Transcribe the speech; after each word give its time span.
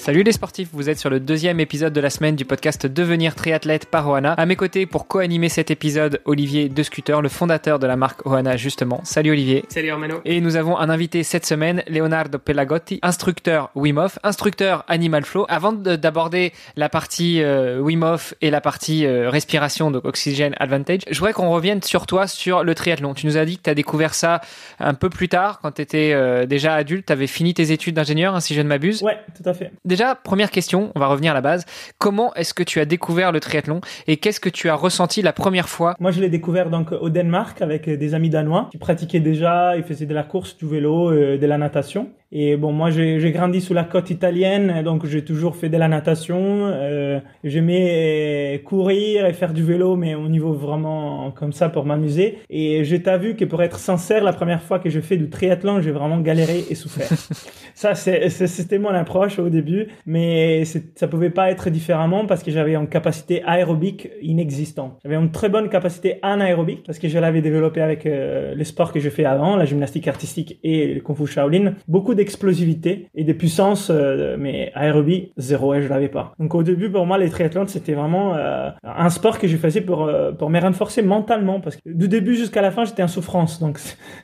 Salut 0.00 0.22
les 0.22 0.32
sportifs, 0.32 0.70
vous 0.72 0.88
êtes 0.88 0.98
sur 0.98 1.10
le 1.10 1.20
deuxième 1.20 1.60
épisode 1.60 1.92
de 1.92 2.00
la 2.00 2.08
semaine 2.08 2.34
du 2.34 2.46
podcast 2.46 2.86
Devenir 2.86 3.34
triathlète 3.34 3.84
par 3.84 4.08
Oana. 4.08 4.32
À 4.32 4.46
mes 4.46 4.56
côtés 4.56 4.86
pour 4.86 5.06
co-animer 5.06 5.50
cet 5.50 5.70
épisode, 5.70 6.22
Olivier 6.24 6.70
De 6.70 6.82
Scooter, 6.82 7.20
le 7.20 7.28
fondateur 7.28 7.78
de 7.78 7.86
la 7.86 7.96
marque 7.96 8.24
Oana 8.24 8.56
justement. 8.56 9.02
Salut 9.04 9.32
Olivier. 9.32 9.66
Salut 9.68 9.90
Armano. 9.90 10.22
Et 10.24 10.40
nous 10.40 10.56
avons 10.56 10.78
un 10.78 10.88
invité 10.88 11.22
cette 11.22 11.44
semaine, 11.44 11.82
Leonardo 11.86 12.38
Pelagotti, 12.38 12.98
instructeur 13.02 13.70
Wim 13.74 13.98
Hof, 13.98 14.18
instructeur 14.22 14.86
Animal 14.88 15.22
Flow. 15.22 15.44
Avant 15.50 15.74
d'aborder 15.74 16.54
la 16.76 16.88
partie 16.88 17.42
euh, 17.42 17.78
Wim 17.78 18.02
Hof 18.02 18.32
et 18.40 18.48
la 18.48 18.62
partie 18.62 19.04
euh, 19.04 19.28
respiration, 19.28 19.90
donc 19.90 20.06
Oxygen 20.06 20.54
Advantage, 20.58 21.00
je 21.10 21.18
voudrais 21.18 21.34
qu'on 21.34 21.50
revienne 21.50 21.82
sur 21.82 22.06
toi, 22.06 22.26
sur 22.26 22.64
le 22.64 22.74
triathlon. 22.74 23.12
Tu 23.12 23.26
nous 23.26 23.36
as 23.36 23.44
dit 23.44 23.58
que 23.58 23.64
tu 23.64 23.70
as 23.70 23.74
découvert 23.74 24.14
ça 24.14 24.40
un 24.78 24.94
peu 24.94 25.10
plus 25.10 25.28
tard, 25.28 25.60
quand 25.60 25.72
tu 25.72 25.82
étais 25.82 26.12
euh, 26.14 26.46
déjà 26.46 26.72
adulte, 26.72 27.04
tu 27.04 27.12
avais 27.12 27.26
fini 27.26 27.52
tes 27.52 27.70
études 27.70 27.96
d'ingénieur, 27.96 28.34
hein, 28.34 28.40
si 28.40 28.54
je 28.54 28.62
ne 28.62 28.68
m'abuse. 28.68 29.02
Ouais, 29.02 29.18
tout 29.36 29.46
à 29.46 29.52
fait. 29.52 29.70
Déjà, 29.90 30.14
première 30.14 30.52
question, 30.52 30.92
on 30.94 31.00
va 31.00 31.08
revenir 31.08 31.32
à 31.32 31.34
la 31.34 31.40
base. 31.40 31.64
Comment 31.98 32.32
est-ce 32.34 32.54
que 32.54 32.62
tu 32.62 32.78
as 32.78 32.84
découvert 32.84 33.32
le 33.32 33.40
triathlon 33.40 33.80
et 34.06 34.18
qu'est-ce 34.18 34.38
que 34.38 34.48
tu 34.48 34.68
as 34.68 34.76
ressenti 34.76 35.20
la 35.20 35.32
première 35.32 35.68
fois 35.68 35.96
Moi, 35.98 36.12
je 36.12 36.20
l'ai 36.20 36.28
découvert 36.28 36.70
donc 36.70 36.92
au 36.92 37.10
Danemark 37.10 37.60
avec 37.60 37.90
des 37.90 38.14
amis 38.14 38.30
danois 38.30 38.68
qui 38.70 38.78
pratiquaient 38.78 39.18
déjà, 39.18 39.76
ils 39.76 39.82
faisaient 39.82 40.06
de 40.06 40.14
la 40.14 40.22
course, 40.22 40.56
du 40.56 40.68
vélo, 40.68 41.10
euh, 41.10 41.38
de 41.38 41.46
la 41.46 41.58
natation. 41.58 42.12
Et 42.32 42.56
bon, 42.56 42.72
moi, 42.72 42.90
j'ai 42.90 43.32
grandi 43.32 43.60
sous 43.60 43.74
la 43.74 43.84
côte 43.84 44.10
italienne, 44.10 44.82
donc 44.84 45.04
j'ai 45.06 45.24
toujours 45.24 45.56
fait 45.56 45.68
de 45.68 45.76
la 45.76 45.88
natation. 45.88 46.66
Euh, 46.66 47.18
J'aimais 47.42 48.60
courir 48.64 49.26
et 49.26 49.32
faire 49.32 49.52
du 49.52 49.64
vélo, 49.64 49.96
mais 49.96 50.14
au 50.14 50.28
niveau 50.28 50.52
vraiment 50.52 51.30
comme 51.32 51.52
ça 51.52 51.68
pour 51.68 51.86
m'amuser. 51.86 52.38
Et 52.50 52.84
je 52.84 52.96
t'ai 52.96 53.18
vu 53.18 53.34
que 53.34 53.44
pour 53.44 53.62
être 53.62 53.78
sincère, 53.78 54.22
la 54.22 54.32
première 54.32 54.62
fois 54.62 54.78
que 54.78 54.90
j'ai 54.90 55.00
fait 55.00 55.16
du 55.16 55.30
triathlon, 55.30 55.80
j'ai 55.80 55.90
vraiment 55.90 56.20
galéré 56.20 56.64
et 56.68 56.74
souffert. 56.74 57.08
ça, 57.74 57.94
c'était 57.94 58.78
mon 58.78 58.90
approche 58.90 59.38
au 59.38 59.48
début, 59.48 59.88
mais 60.06 60.64
ça 60.94 61.08
pouvait 61.08 61.30
pas 61.30 61.50
être 61.50 61.70
différemment 61.70 62.26
parce 62.26 62.42
que 62.42 62.50
j'avais 62.50 62.74
une 62.74 62.88
capacité 62.88 63.42
aérobique 63.44 64.08
inexistante. 64.22 64.98
J'avais 65.02 65.16
une 65.16 65.30
très 65.30 65.48
bonne 65.48 65.68
capacité 65.68 66.18
anaérobique 66.22 66.84
parce 66.86 66.98
que 66.98 67.08
je 67.08 67.18
l'avais 67.18 67.40
développée 67.40 67.80
avec 67.80 68.06
euh, 68.06 68.54
les 68.54 68.64
sports 68.64 68.92
que 68.92 69.00
je 69.00 69.08
fais 69.08 69.24
avant, 69.24 69.56
la 69.56 69.64
gymnastique 69.64 70.08
artistique 70.08 70.58
et 70.62 70.94
le 70.94 71.00
kung 71.00 71.16
fu 71.16 71.26
Shaolin. 71.26 71.74
Beaucoup 71.88 72.14
d'explosivité 72.20 73.08
et 73.14 73.24
de 73.24 73.32
puissance, 73.32 73.88
euh, 73.90 74.36
mais 74.38 74.72
aérobie, 74.74 75.32
zéro, 75.38 75.72
et 75.72 75.80
je 75.80 75.88
l'avais 75.88 76.10
pas. 76.10 76.34
Donc 76.38 76.54
au 76.54 76.62
début, 76.62 76.90
pour 76.90 77.06
moi, 77.06 77.16
les 77.16 77.30
triathlons, 77.30 77.66
c'était 77.66 77.94
vraiment 77.94 78.34
euh, 78.34 78.68
un 78.84 79.08
sport 79.08 79.38
que 79.38 79.48
je 79.48 79.56
faisais 79.56 79.80
pour, 79.80 80.02
euh, 80.02 80.32
pour 80.32 80.50
me 80.50 80.60
renforcer 80.60 81.00
mentalement, 81.00 81.60
parce 81.60 81.76
que 81.76 81.80
du 81.86 82.08
début 82.08 82.36
jusqu'à 82.36 82.60
la 82.60 82.70
fin, 82.70 82.84
j'étais 82.84 83.02
en 83.02 83.08
souffrance, 83.08 83.58
donc 83.58 83.78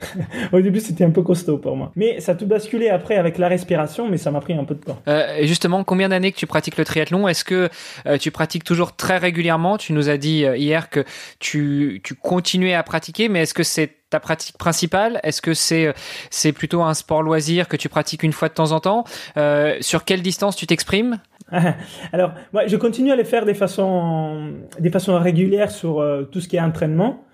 au 0.53 0.61
début, 0.61 0.81
c'était 0.81 1.05
un 1.05 1.11
peu 1.11 1.23
costaud 1.23 1.57
pour 1.57 1.75
moi. 1.75 1.91
Mais 1.97 2.21
ça 2.21 2.33
a 2.33 2.35
tout 2.35 2.45
basculé 2.45 2.91
après 2.91 3.17
avec 3.17 3.39
la 3.39 3.49
respiration, 3.49 4.11
mais 4.11 4.19
ça 4.19 4.31
m'a 4.31 4.41
pris 4.41 4.53
un 4.53 4.65
peu 4.65 4.75
de 4.75 4.81
temps. 4.81 4.99
et 5.07 5.47
justement, 5.47 5.83
combien 5.83 6.11
d'années 6.11 6.33
que 6.33 6.37
tu 6.37 6.47
pratiques 6.47 6.77
le 6.77 6.85
triathlon? 6.85 7.29
Est-ce 7.29 7.45
que 7.45 7.71
tu 8.19 8.31
pratiques 8.31 8.65
toujours 8.65 8.95
très 8.95 9.17
régulièrement? 9.17 9.79
Tu 9.79 9.95
nous 9.95 10.11
as 10.11 10.19
dit 10.19 10.45
hier 10.57 10.91
que 10.91 11.03
tu, 11.39 12.03
tu 12.05 12.15
continuais 12.15 12.75
à 12.75 12.83
pratiquer, 12.83 13.31
mais 13.31 13.43
est-ce 13.43 13.55
que 13.55 13.63
c'est 13.63 13.93
ta 14.11 14.21
pratique 14.21 14.59
principale? 14.59 15.21
Est-ce 15.23 15.43
que 15.43 15.55
c'est 15.55 15.95
c'est 16.31 16.53
plutôt 16.53 16.83
un 16.83 16.95
sport 16.95 17.23
loisir 17.23 17.69
que 17.69 17.77
tu 17.77 17.89
pratiques 17.89 18.23
une 18.23 18.33
fois 18.33 18.49
de 18.49 18.55
temps 18.55 18.73
en 18.73 18.81
temps? 18.81 19.05
Euh, 19.37 19.77
Sur 19.81 20.05
quelle 20.05 20.23
distance 20.23 20.57
tu 20.57 20.67
t'exprimes? 20.67 21.19
Alors, 22.13 22.33
moi, 22.53 22.67
je 22.67 22.77
continue 22.77 23.13
à 23.13 23.17
les 23.17 23.25
faire 23.25 23.45
des 23.45 23.55
façons, 23.55 24.53
des 24.81 24.91
façons 24.91 25.19
régulières 25.19 25.71
sur 25.71 26.01
euh, 26.01 26.25
tout 26.25 26.41
ce 26.41 26.49
qui 26.49 26.57
est 26.57 26.61
entraînement. 26.61 27.25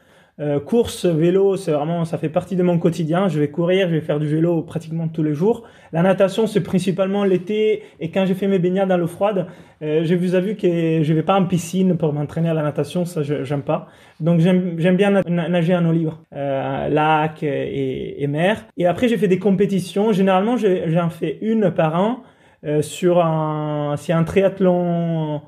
Euh, 0.41 0.61
course, 0.61 1.05
vélo, 1.05 1.57
c'est 1.57 1.73
vraiment, 1.73 2.05
ça 2.05 2.19
fait 2.19 2.31
partie 2.31 2.57
de 2.57 2.63
mon 2.63 2.79
quotidien. 2.79 3.29
Je 3.29 3.39
vais 3.39 3.49
courir, 3.49 3.89
je 3.89 3.95
vais 3.95 4.01
faire 4.01 4.19
du 4.19 4.27
vélo 4.27 4.63
pratiquement 4.63 5.09
tous 5.09 5.23
les 5.23 5.35
jours. 5.35 5.65
La 5.93 6.03
natation, 6.03 6.47
c'est 6.47 6.63
principalement 6.63 7.25
l'été 7.25 7.83
et 8.01 8.11
quand 8.11 8.25
j'ai 8.25 8.35
fait 8.35 8.49
mes 8.49 8.59
baignades 8.59 8.89
dans 8.89 8.97
l'eau 8.97 9.07
froide. 9.07 9.47
Je 9.83 10.15
vous 10.15 10.37
ai 10.37 10.41
vu 10.41 10.55
que 10.55 11.03
je 11.03 11.13
vais 11.13 11.25
pas 11.25 11.35
en 11.35 11.45
piscine 11.45 11.97
pour 11.97 12.13
m'entraîner 12.13 12.49
à 12.49 12.55
la 12.55 12.63
natation, 12.63 13.05
ça 13.05 13.23
j'aime 13.25 13.63
pas. 13.63 13.89
Donc 14.21 14.39
j'aime 14.39 14.97
bien 14.97 15.11
nager 15.11 15.75
en 15.75 15.85
eau 15.85 15.91
libre, 15.91 16.23
euh, 16.33 16.89
lac 16.89 17.43
et, 17.43 18.23
et, 18.23 18.27
mer. 18.29 18.65
Et 18.77 18.87
après 18.87 19.09
j'ai 19.09 19.19
fait 19.19 19.27
des 19.27 19.41
compétitions. 19.41 20.13
Généralement 20.13 20.57
j'en 20.57 21.11
fais 21.11 21.39
une 21.43 21.73
par 21.73 22.01
an 22.01 22.23
euh, 22.65 22.81
sur 22.81 23.25
un, 23.25 23.97
c'est 23.97 24.13
un 24.13 24.23
triathlon 24.23 25.43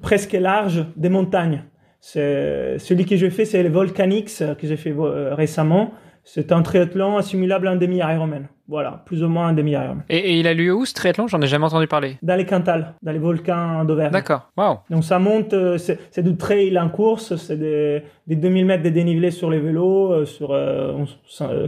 presque 0.00 0.32
large 0.32 0.84
des 0.96 1.08
montagnes. 1.08 1.62
Celui 2.02 3.06
que 3.06 3.16
j'ai 3.16 3.30
fait, 3.30 3.44
c'est 3.44 3.62
le 3.62 3.68
Volcanix 3.68 4.42
que 4.58 4.66
j'ai 4.66 4.76
fait 4.76 4.90
euh, 4.90 5.34
récemment. 5.34 5.92
C'est 6.24 6.52
un 6.52 6.62
triathlon 6.62 7.16
assimilable 7.16 7.68
à 7.68 7.72
un 7.72 7.76
demi-Ironman. 7.76 8.48
Voilà, 8.68 9.02
plus 9.06 9.22
ou 9.22 9.28
moins 9.28 9.48
un 9.48 9.52
demi-Ironman. 9.52 10.04
Et, 10.08 10.18
et, 10.18 10.38
il 10.38 10.46
a 10.46 10.54
lieu 10.54 10.74
où 10.74 10.84
ce 10.84 10.94
triathlon? 10.94 11.28
J'en 11.28 11.40
ai 11.40 11.46
jamais 11.46 11.64
entendu 11.64 11.86
parler. 11.86 12.18
Dans 12.22 12.36
les 12.36 12.46
Cantal, 12.46 12.94
dans 13.02 13.12
les 13.12 13.18
volcans 13.18 13.84
d'Auvergne. 13.84 14.12
D'accord, 14.12 14.50
waouh. 14.56 14.78
Donc 14.90 15.04
ça 15.04 15.18
monte, 15.18 15.52
euh, 15.52 15.78
c'est, 15.78 16.22
du 16.22 16.36
trail 16.36 16.76
en 16.78 16.88
course, 16.88 17.36
c'est 17.36 17.56
des, 17.56 18.02
des 18.26 18.36
2000 18.36 18.66
mètres 18.66 18.82
de 18.82 18.88
dénivelé 18.88 19.30
sur 19.30 19.50
les 19.50 19.60
vélos, 19.60 20.12
euh, 20.12 20.24
sur 20.24 20.52
euh, 20.52 21.04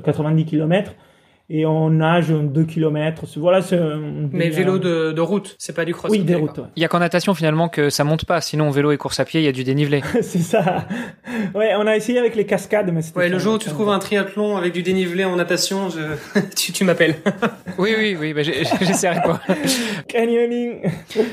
90 0.05 0.45
km 0.47 0.95
et 1.51 1.67
on 1.67 1.91
nage 1.91 2.29
2 2.31 2.65
km. 2.65 3.25
Voilà, 3.37 3.63
c'est 3.63 3.79
Mais 4.33 4.49
vélo 4.51 4.79
de, 4.79 5.13
de 5.13 5.21
route, 5.21 5.57
c'est 5.59 5.75
pas 5.75 5.85
du 5.85 5.95
cross. 5.95 6.11
Oui, 6.11 6.21
des 6.21 6.35
routes. 6.35 6.61
Il 6.77 6.83
y 6.83 6.85
a 6.85 6.89
qu'en 6.89 7.01
natation 7.01 7.35
finalement 7.35 7.69
que 7.69 7.91
ça 7.91 8.05
monte 8.05 8.25
pas. 8.25 8.41
Sinon, 8.41 8.71
vélo 8.71 8.93
et 8.93 8.97
course 8.97 9.21
à 9.21 9.25
pied, 9.25 9.41
il 9.41 9.45
y 9.45 9.49
a 9.49 9.53
du 9.53 9.65
dénivelé. 9.65 10.03
c'est 10.23 10.39
ça. 10.39 10.87
Ouais, 11.55 11.73
on 11.77 11.87
a 11.87 11.97
essayé 11.97 12.19
avec 12.19 12.35
les 12.35 12.47
cascades, 12.47 12.91
mais 12.93 13.01
Ouais, 13.15 13.29
le 13.29 13.39
jour 13.39 13.55
où 13.55 13.59
tu 13.59 13.69
trouves 13.69 13.91
un 13.91 13.99
triathlon 13.99 14.57
avec 14.57 14.73
du 14.73 14.83
dénivelé 14.83 15.25
en 15.25 15.37
natation, 15.37 15.89
je... 15.91 16.41
tu, 16.57 16.73
tu 16.73 16.85
m'appelles. 16.85 17.17
oui, 17.79 17.95
oui, 17.97 18.17
oui, 18.19 18.33
bah, 18.33 18.43
j'essaierai 18.43 19.21
pas. 19.23 19.41
Canyoning. 20.09 20.83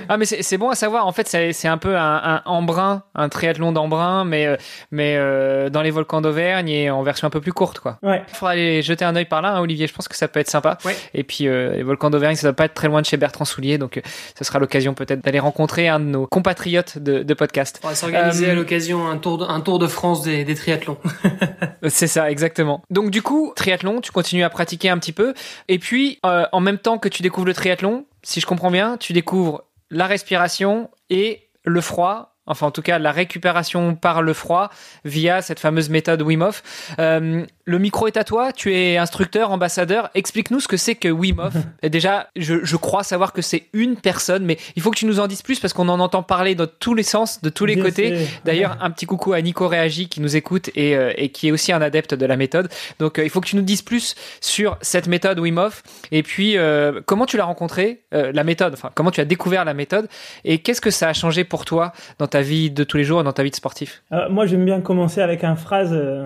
ah, 0.10 0.18
mais 0.18 0.26
c'est 0.26 0.58
bon 0.58 0.70
à 0.70 0.76
savoir. 0.76 1.08
En 1.08 1.12
fait, 1.12 1.28
c'est 1.28 1.68
un 1.68 1.78
peu 1.78 1.98
un, 1.98 2.22
un 2.24 2.42
embrun, 2.46 3.04
un 3.16 3.30
triathlon 3.30 3.72
d'embrun, 3.72 4.26
mais 4.26 4.46
euh, 4.46 4.58
mais 4.92 5.16
euh, 5.18 5.70
dans 5.70 5.82
les 5.82 5.92
volcans 5.92 6.22
d'Auvergne 6.22 6.70
et 6.70 6.90
en 6.90 7.04
version 7.04 7.28
un 7.28 7.32
peu 7.32 7.42
plus 7.42 7.54
courte, 7.54 7.80
quoi. 7.80 7.98
Ouais. 8.04 8.22
Il 8.28 8.36
faudra 8.36 8.52
aller 8.52 8.82
jeter 8.82 9.06
un 9.06 9.16
œil 9.16 9.26
par 9.26 9.42
là, 9.42 9.56
hein, 9.56 9.62
Olivier. 9.62 9.88
Je 9.88 9.94
pense 9.94 10.01
que 10.08 10.16
ça 10.16 10.28
peut 10.28 10.40
être 10.40 10.50
sympa. 10.50 10.78
Ouais. 10.86 10.96
Et 11.14 11.24
puis 11.24 11.48
euh, 11.48 11.74
les 11.74 11.84
volcans 11.84 12.10
d'Auvergne, 12.10 12.36
ça 12.36 12.48
doit 12.48 12.56
pas 12.56 12.66
être 12.66 12.74
très 12.74 12.88
loin 12.88 13.02
de 13.02 13.06
chez 13.06 13.18
Bertrand 13.18 13.46
Soulier, 13.46 13.78
donc 13.78 13.98
euh, 13.98 14.02
ce 14.38 14.44
sera 14.44 14.60
l'occasion 14.60 14.94
peut-être 14.94 15.22
d'aller 15.22 15.40
rencontrer 15.40 15.88
un 15.88 16.00
de 16.00 16.06
nos 16.06 16.28
compatriotes 16.28 16.98
de, 16.98 17.24
de 17.24 17.34
podcast. 17.34 17.80
On 17.84 17.90
va 17.90 17.96
s'organiser 17.96 18.48
euh, 18.48 18.52
à 18.52 18.56
l'occasion 18.56 19.08
un 19.08 19.18
tour 19.18 19.38
de, 19.38 19.46
un 19.46 19.62
tour 19.62 19.80
de 19.80 19.88
France 19.88 20.22
des, 20.22 20.44
des 20.44 20.56
triathlons. 20.56 20.98
C'est 21.88 22.08
ça, 22.08 22.30
exactement. 22.30 22.84
Donc 22.90 23.12
du 23.12 23.22
coup, 23.22 23.54
triathlon, 23.56 24.02
tu 24.02 24.12
continues 24.12 24.44
à 24.44 24.50
pratiquer 24.50 24.90
un 24.90 24.98
petit 24.98 25.14
peu, 25.14 25.34
et 25.68 25.80
puis 25.80 26.20
euh, 26.26 26.46
en 26.52 26.60
même 26.60 26.78
temps 26.78 26.98
que 26.98 27.10
tu 27.10 27.22
découvres 27.22 27.48
le 27.48 27.54
triathlon, 27.54 28.06
si 28.24 28.40
je 28.40 28.46
comprends 28.46 28.72
bien, 28.72 28.98
tu 28.98 29.14
découvres 29.14 29.64
la 29.90 30.08
respiration 30.08 30.90
et 31.10 31.48
le 31.64 31.82
froid 31.82 32.31
enfin 32.48 32.68
en 32.68 32.72
tout 32.72 32.82
cas 32.82 33.00
la 33.00 33.12
récupération 33.12 33.96
par 33.96 34.22
le 34.22 34.34
froid 34.34 34.70
via 35.06 35.42
cette 35.42 35.60
fameuse 35.60 35.90
méthode 35.90 36.22
Wim 36.22 36.42
Hof. 36.42 36.64
Euh, 37.00 37.46
le 37.66 37.80
micro 37.80 38.08
est 38.08 38.18
à 38.18 38.24
toi, 38.24 38.52
tu 38.52 38.76
es 38.76 38.98
instructeur, 38.98 39.52
ambassadeur. 39.52 40.10
Explique-nous 40.16 40.60
ce 40.60 40.68
que 40.68 40.78
c'est 40.78 40.96
que 40.96 41.08
Wim 41.08 41.40
Hof. 41.40 41.54
Et 41.84 41.90
déjà, 41.90 42.28
je, 42.36 42.66
je, 42.66 42.76
crois 42.76 43.04
savoir 43.04 43.32
que 43.34 43.42
c'est 43.42 43.68
une 43.74 43.96
personne, 43.96 44.44
mais 44.44 44.58
il 44.76 44.82
faut 44.82 44.90
que 44.92 44.98
tu 44.98 45.06
nous 45.06 45.20
en 45.20 45.28
dises 45.28 45.44
plus 45.44 45.60
parce 45.60 45.74
qu'on 45.74 45.88
en 45.88 46.00
entend 46.00 46.24
parler 46.24 46.56
dans 46.56 46.68
tous 46.68 46.96
les 46.96 47.04
sens, 47.04 47.42
de 47.42 47.50
tous 47.50 47.66
les 47.66 47.76
Bien 47.76 47.86
côtés. 47.86 48.28
D'ailleurs, 48.44 48.78
un 48.82 48.90
petit 48.90 49.06
coucou 49.06 49.34
à 49.34 49.42
Nico 49.42 49.68
Réagi 49.68 50.10
qui 50.10 50.22
nous 50.22 50.36
écoute 50.36 50.70
et, 50.76 50.96
euh, 50.96 51.14
et 51.16 51.30
qui 51.30 51.48
est 51.48 51.52
aussi 51.52 51.72
un 51.72 51.82
adepte 51.82 52.14
de 52.16 52.26
la 52.26 52.36
méthode. 52.36 52.70
Donc, 53.00 53.20
euh, 53.20 53.24
il 53.24 53.30
faut 53.30 53.40
que 53.40 53.48
tu 53.48 53.56
nous 53.56 53.62
dises 53.62 53.84
plus 53.84 54.16
sur 54.42 54.78
cette 54.82 55.08
méthode 55.08 55.40
Wim 55.40 55.58
Hof 55.58 55.84
et 56.12 56.24
puis 56.24 56.58
comment 57.06 57.26
tu 57.26 57.38
l'as 57.38 57.46
rencontrée, 57.46 58.02
la 58.12 58.44
méthode, 58.44 58.74
enfin 58.74 58.90
comment 58.94 59.12
tu 59.12 59.22
as 59.22 59.26
découvert 59.26 59.66
la 59.66 59.74
méthode? 59.74 60.08
Et 60.44 60.60
qu'est-ce 60.60 60.82
que 60.82 60.92
ça 60.92 61.08
a 61.08 61.14
changé 61.14 61.44
pour 61.44 61.66
toi 61.66 61.94
dans 62.20 62.28
ta 62.32 62.42
vie 62.42 62.72
de 62.72 62.84
tous 62.84 62.98
les 62.98 63.04
jours 63.04 63.22
et 63.22 63.24
dans 63.24 63.34
ta 63.34 63.44
vie 63.44 63.52
de 63.52 63.56
sportif? 63.56 64.04
Euh, 64.12 64.28
moi, 64.30 64.48
j'aime 64.48 64.66
bien 64.66 64.82
commencer 64.82 65.22
avec 65.22 65.44
une 65.44 65.56
phrase. 65.56 65.94
euh, 65.94 66.26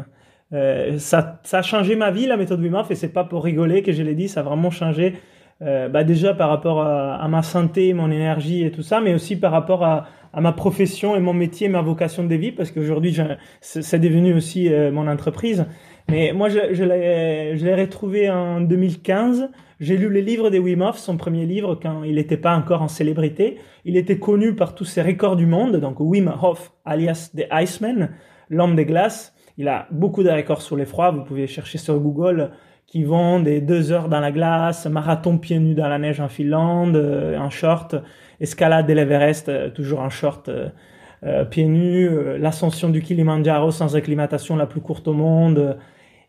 euh, 0.54 0.98
ça, 0.98 1.42
a 1.52 1.62
changé 1.62 1.98
ma 1.98 2.12
vie, 2.12 2.28
la 2.28 2.38
méthode 2.38 2.62
Wim 2.62 2.75
Hof, 2.75 2.92
et 2.92 2.96
c'est 2.96 3.10
pas 3.10 3.25
pour 3.25 3.44
rigoler 3.44 3.84
que 3.84 3.92
je 3.92 4.04
l'ai 4.04 4.16
dit, 4.16 4.30
ça 4.30 4.40
a 4.40 4.44
vraiment 4.44 4.72
changé. 4.72 5.16
bah 5.60 6.04
déjà 6.04 6.34
par 6.34 6.50
rapport 6.50 6.81
à, 6.81 7.28
ma 7.28 7.42
santé, 7.42 7.94
mon 7.94 8.12
énergie 8.12 8.63
et 8.63 8.72
tout 8.72 8.84
ça, 8.84 9.02
mais 9.02 9.13
aussi 9.13 9.36
par 9.38 9.52
rapport 9.52 9.84
à, 9.84 10.06
à 10.34 10.42
ma 10.42 10.52
profession 10.52 11.16
et 11.16 11.19
mon 11.19 11.34
métier, 11.34 11.68
ma 11.68 11.81
vocation 11.81 12.24
de 12.25 12.36
vie, 12.36 12.52
parce 12.52 12.72
qu'aujourd'hui, 12.72 13.18
c'est 13.62 14.00
devenu 14.00 14.34
aussi 14.34 14.69
mon 14.92 15.07
entreprise. 15.07 15.66
Mais 16.07 16.34
moi, 16.34 16.50
je, 16.50 16.74
je 16.74 16.84
l'ai 16.84 17.75
retrouvé 17.75 18.30
en 18.30 18.62
2015. 18.62 19.50
J'ai 19.80 19.98
lu 19.98 20.12
les 20.12 20.22
livres 20.22 20.50
de 20.50 20.60
Wim 20.60 20.81
Hof, 20.81 20.98
son 20.98 21.18
premier 21.18 21.46
livre, 21.46 21.75
quand 21.81 22.04
il 22.04 22.16
n'était 22.16 22.38
pas 22.38 22.56
encore 22.56 22.81
en 22.81 22.88
célébrité. 22.88 23.57
Il 23.84 23.98
était 23.98 24.19
connu 24.19 24.56
par 24.56 24.75
tous 24.75 24.86
ses 24.86 25.02
records 25.02 25.36
du 25.36 25.46
monde. 25.46 25.78
Donc 25.78 26.00
Wim 26.00 26.34
Hof, 26.42 26.72
alias 26.86 27.31
The 27.36 27.48
Iceman, 27.52 28.10
l'homme 28.50 28.75
des 28.75 28.86
glaces. 28.86 29.34
Il 29.57 29.68
a 29.68 29.88
beaucoup 29.92 30.24
de 30.24 30.30
records 30.30 30.62
sur 30.62 30.75
les 30.75 30.86
froids. 30.86 31.12
Vous 31.12 31.24
pouvez 31.24 31.48
chercher 31.48 31.78
sur 31.78 32.00
Google 32.00 32.52
qui 32.88 33.04
vont 33.04 33.40
des 33.40 33.62
deux 33.62 33.92
heures 33.92 34.10
dans 34.10 34.19
la 34.19 34.31
glace, 34.31 34.86
marathon 34.86 35.38
pieds 35.38 35.60
nus 35.60 35.74
dans 35.74 35.88
la 35.88 35.98
neige 35.98 36.22
en 36.22 36.30
Finlande, 36.30 36.96
euh, 36.96 37.38
en 37.38 37.50
short, 37.50 37.96
escalade 38.40 38.88
de 38.88 38.94
l'Everest, 38.94 39.50
euh, 39.50 39.69
toujours 39.69 40.02
en 40.02 40.10
short, 40.10 40.50
euh, 40.50 41.46
pieds 41.46 41.66
nus, 41.66 42.38
l'ascension 42.38 42.90
du 42.90 43.02
Kilimanjaro 43.02 43.72
sans 43.72 43.96
acclimatation 43.96 44.56
la 44.56 44.68
plus 44.68 44.81
courte 44.81 45.07
au 45.07 45.13
monde. 45.13 45.78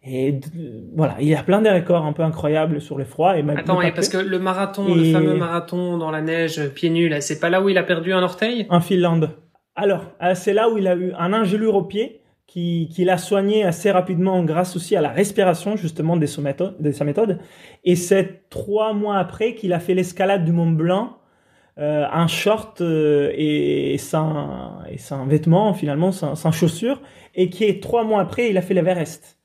Et 0.08 0.38
voilà, 0.94 1.16
il 1.20 1.26
y 1.26 1.34
a 1.34 1.42
plein 1.42 1.60
de 1.60 1.68
records 1.68 2.04
un 2.04 2.12
peu 2.12 2.22
incroyables 2.22 2.80
sur 2.80 2.96
les 2.96 3.04
froids. 3.04 3.36
Et 3.36 3.44
Attends, 3.56 3.80
parce 3.94 4.08
que 4.08 4.18
le 4.18 4.38
marathon, 4.38 4.94
le 4.94 5.12
fameux 5.12 5.34
marathon 5.34 5.98
dans 5.98 6.12
la 6.12 6.20
neige, 6.20 6.68
pieds 6.74 6.90
nus, 6.90 7.08
là, 7.08 7.20
c'est 7.20 7.40
pas 7.40 7.50
là 7.50 7.60
où 7.60 7.68
il 7.68 7.76
a 7.76 7.82
perdu 7.82 8.12
un 8.12 8.22
orteil? 8.22 8.66
En 8.70 8.80
Finlande. 8.80 9.30
Alors, 9.74 10.04
c'est 10.34 10.54
là 10.54 10.70
où 10.70 10.78
il 10.78 10.86
a 10.86 10.94
eu 10.94 11.12
un 11.18 11.32
ingélure 11.32 11.74
au 11.74 11.82
pied 11.82 12.22
qui, 12.46 12.88
qui 12.92 13.04
l'a 13.04 13.18
soigné 13.18 13.64
assez 13.64 13.90
rapidement 13.90 14.42
grâce 14.44 14.76
aussi 14.76 14.96
à 14.96 15.00
la 15.00 15.10
respiration 15.10 15.76
justement 15.76 16.16
de, 16.16 16.40
méthode, 16.40 16.76
de 16.80 16.92
sa 16.92 17.04
méthode. 17.04 17.40
Et 17.84 17.96
c'est 17.96 18.48
trois 18.48 18.92
mois 18.92 19.18
après 19.18 19.54
qu'il 19.54 19.72
a 19.72 19.80
fait 19.80 19.94
l'escalade 19.94 20.44
du 20.44 20.52
Mont 20.52 20.70
Blanc 20.70 21.18
euh, 21.78 22.06
en 22.10 22.28
short 22.28 22.80
euh, 22.80 23.32
et, 23.34 23.98
sans, 23.98 24.78
et 24.88 24.98
sans 24.98 25.26
vêtements 25.26 25.74
finalement, 25.74 26.12
sans, 26.12 26.34
sans 26.36 26.52
chaussures, 26.52 27.02
et 27.34 27.50
qui 27.50 27.64
est 27.64 27.82
trois 27.82 28.04
mois 28.04 28.22
après 28.22 28.48
il 28.48 28.56
a 28.56 28.62
fait 28.62 28.74
l'Everest. 28.74 29.35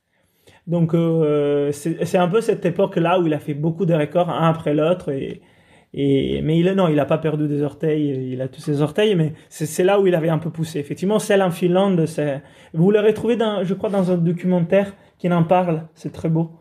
Donc 0.72 0.94
euh, 0.94 1.74
c'est 1.74 2.18
un 2.18 2.30
peu 2.30 2.40
cette 2.40 2.66
époque-là 2.66 3.20
où 3.20 3.28
il 3.28 3.34
a 3.34 3.40
fait 3.40 3.54
beaucoup 3.54 3.86
de 3.86 3.94
records 3.94 4.30
un 4.30 4.48
après 4.48 4.74
l'autre 4.74 5.12
et, 5.12 5.42
mais 5.94 6.58
il, 6.58 6.72
non, 6.76 6.88
il 6.88 6.98
a 6.98 7.06
pas 7.06 7.18
perdu 7.18 7.50
des 7.50 7.62
orteils, 7.62 8.32
il 8.32 8.42
a 8.42 8.48
tous 8.48 8.62
ses 8.62 8.82
orteils, 8.82 9.14
mais 9.16 9.34
c'est 9.50 9.84
là 9.84 10.00
où 10.00 10.08
il 10.08 10.16
avait 10.16 10.30
un 10.30 10.38
peu 10.38 10.50
poussé. 10.50 10.80
Effectivement, 10.80 11.20
celle 11.20 11.42
en 11.42 11.52
Finlande, 11.52 12.06
vous 12.74 12.90
l'aurez 12.90 13.14
trouvé 13.14 13.36
dans, 13.36 13.66
je 13.66 13.74
crois, 13.74 13.90
dans 13.90 14.12
un 14.12 14.18
documentaire 14.18 14.96
qui 15.18 15.30
en 15.30 15.44
parle. 15.44 15.90
C'est 15.94 16.14
très 16.14 16.30
beau. 16.30 16.52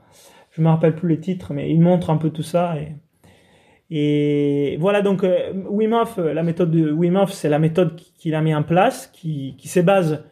Je 0.51 0.61
me 0.61 0.69
rappelle 0.69 0.97
plus 0.97 1.09
les 1.09 1.21
titres, 1.21 1.53
mais 1.55 1.71
il 1.71 1.81
montre 1.81 2.11
un 2.11 2.17
peu 2.17 2.31
tout 2.31 2.43
ça. 2.43 2.75
Et, 3.91 4.77
voilà, 4.81 5.03
donc 5.03 5.23
euh, 5.23 5.53
Wim 5.69 5.93
Hof, 5.93 6.19
la 6.19 6.43
méthode 6.43 6.73
de 6.73 6.91
Wim 6.91 7.15
Hof, 7.15 7.31
c'est 7.31 7.49
la 7.49 7.61
méthode 7.61 7.95
qu'il 8.19 8.35
a 8.35 8.41
mis 8.41 8.57
en 8.57 8.65
place, 8.65 9.07
qui, 9.07 9.55
qui 9.57 9.69
se 9.69 9.79
base 9.79 10.25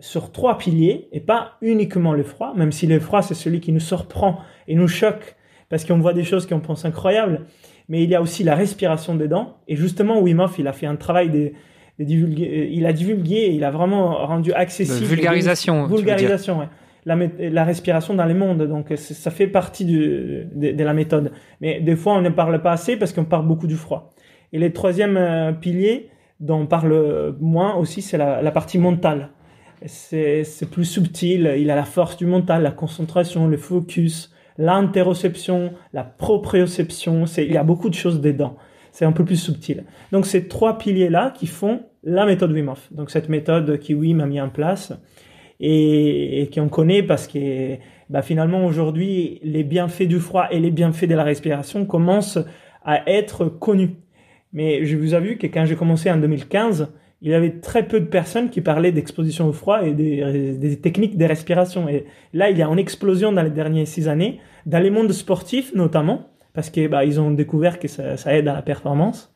sur 0.00 0.32
trois 0.32 0.58
piliers 0.58 1.08
et 1.12 1.20
pas 1.20 1.52
uniquement 1.60 2.12
le 2.12 2.22
froid, 2.22 2.52
même 2.56 2.72
si 2.72 2.86
le 2.86 3.00
froid 3.00 3.22
c'est 3.22 3.34
celui 3.34 3.60
qui 3.60 3.72
nous 3.72 3.80
surprend 3.80 4.38
et 4.66 4.74
nous 4.74 4.88
choque 4.88 5.36
parce 5.68 5.84
qu'on 5.84 5.98
voit 5.98 6.14
des 6.14 6.24
choses 6.24 6.46
qu'on 6.46 6.60
pense 6.60 6.84
incroyables 6.84 7.42
mais 7.88 8.02
il 8.04 8.10
y 8.10 8.14
a 8.14 8.22
aussi 8.22 8.44
la 8.44 8.54
respiration 8.54 9.14
dedans. 9.14 9.56
Et 9.66 9.76
justement, 9.76 10.20
Wim 10.20 10.40
Hof, 10.40 10.58
il 10.58 10.68
a 10.68 10.72
fait 10.72 10.86
un 10.86 10.96
travail 10.96 11.30
de, 11.30 11.52
divulguer, 11.98 12.46
euh, 12.46 12.68
il 12.70 12.86
a 12.86 12.92
divulgué, 12.92 13.50
il 13.52 13.64
a 13.64 13.70
vraiment 13.70 14.26
rendu 14.26 14.52
accessible. 14.52 15.06
vulgarisation. 15.06 15.86
vulgarisation, 15.86 16.58
ouais. 16.60 16.68
La, 17.06 17.16
la, 17.38 17.64
respiration 17.64 18.12
dans 18.12 18.26
les 18.26 18.34
mondes. 18.34 18.64
Donc, 18.64 18.92
ça 18.96 19.30
fait 19.30 19.46
partie 19.46 19.86
de, 19.86 20.46
de, 20.54 20.84
la 20.84 20.92
méthode. 20.92 21.32
Mais 21.62 21.80
des 21.80 21.96
fois, 21.96 22.14
on 22.14 22.20
ne 22.20 22.28
parle 22.28 22.60
pas 22.60 22.72
assez 22.72 22.96
parce 22.98 23.14
qu'on 23.14 23.24
parle 23.24 23.46
beaucoup 23.46 23.66
du 23.66 23.76
froid. 23.76 24.12
Et 24.52 24.58
le 24.58 24.70
troisième 24.72 25.16
euh, 25.16 25.52
pilier 25.52 26.10
dont 26.40 26.60
on 26.60 26.66
parle 26.66 27.34
moins 27.40 27.76
aussi, 27.76 28.02
c'est 28.02 28.18
la, 28.18 28.42
la 28.42 28.50
partie 28.50 28.76
mentale. 28.78 29.30
C'est 29.86 30.70
plus 30.70 30.84
subtil. 30.84 31.54
Il 31.58 31.70
a 31.70 31.76
la 31.76 31.84
force 31.84 32.16
du 32.16 32.26
mental, 32.26 32.62
la 32.62 32.70
concentration, 32.70 33.46
le 33.46 33.56
focus, 33.56 34.32
l'interoception, 34.58 35.72
la 35.92 36.04
proprioception, 36.04 37.24
il 37.38 37.52
y 37.52 37.56
a 37.56 37.64
beaucoup 37.64 37.88
de 37.88 37.94
choses 37.94 38.20
dedans. 38.20 38.56
C'est 38.90 39.04
un 39.04 39.12
peu 39.12 39.24
plus 39.24 39.36
subtil. 39.36 39.84
Donc, 40.10 40.26
ces 40.26 40.48
trois 40.48 40.78
piliers-là 40.78 41.32
qui 41.36 41.46
font 41.46 41.82
la 42.02 42.26
méthode 42.26 42.52
Wim 42.52 42.68
Hof. 42.68 42.88
Donc, 42.92 43.10
cette 43.10 43.28
méthode 43.28 43.78
qui 43.78 43.94
Wim 43.94 44.20
a 44.20 44.26
mis 44.26 44.40
en 44.40 44.48
place 44.48 44.92
et, 45.60 46.42
et 46.42 46.50
qu'on 46.50 46.68
connaît 46.68 47.02
parce 47.02 47.28
que 47.28 47.76
bah, 48.10 48.22
finalement, 48.22 48.64
aujourd'hui, 48.64 49.38
les 49.44 49.62
bienfaits 49.62 50.08
du 50.08 50.18
froid 50.18 50.48
et 50.50 50.58
les 50.58 50.70
bienfaits 50.70 51.06
de 51.06 51.14
la 51.14 51.22
respiration 51.22 51.84
commencent 51.84 52.38
à 52.84 53.08
être 53.08 53.44
connus. 53.44 53.96
Mais 54.52 54.84
je 54.84 54.96
vous 54.96 55.14
avoue 55.14 55.36
que 55.38 55.46
quand 55.46 55.66
j'ai 55.66 55.76
commencé 55.76 56.10
en 56.10 56.16
2015, 56.16 56.88
il 57.20 57.30
y 57.30 57.34
avait 57.34 57.58
très 57.58 57.86
peu 57.86 58.00
de 58.00 58.06
personnes 58.06 58.48
qui 58.48 58.60
parlaient 58.60 58.92
d'exposition 58.92 59.48
au 59.48 59.52
froid 59.52 59.82
et 59.82 59.92
des, 59.92 60.78
techniques 60.80 61.16
de 61.16 61.24
respiration. 61.24 61.88
Et 61.88 62.06
là, 62.32 62.50
il 62.50 62.58
y 62.58 62.62
a 62.62 62.68
une 62.68 62.78
explosion 62.78 63.32
dans 63.32 63.42
les 63.42 63.50
dernières 63.50 63.88
six 63.88 64.08
années, 64.08 64.40
dans 64.66 64.78
les 64.78 64.90
mondes 64.90 65.12
sportifs 65.12 65.74
notamment, 65.74 66.28
parce 66.54 66.70
que 66.70 66.86
bah, 66.86 67.04
ils 67.04 67.20
ont 67.20 67.32
découvert 67.32 67.78
que 67.78 67.88
ça, 67.88 68.14
aide 68.34 68.46
à 68.46 68.54
la 68.54 68.62
performance, 68.62 69.32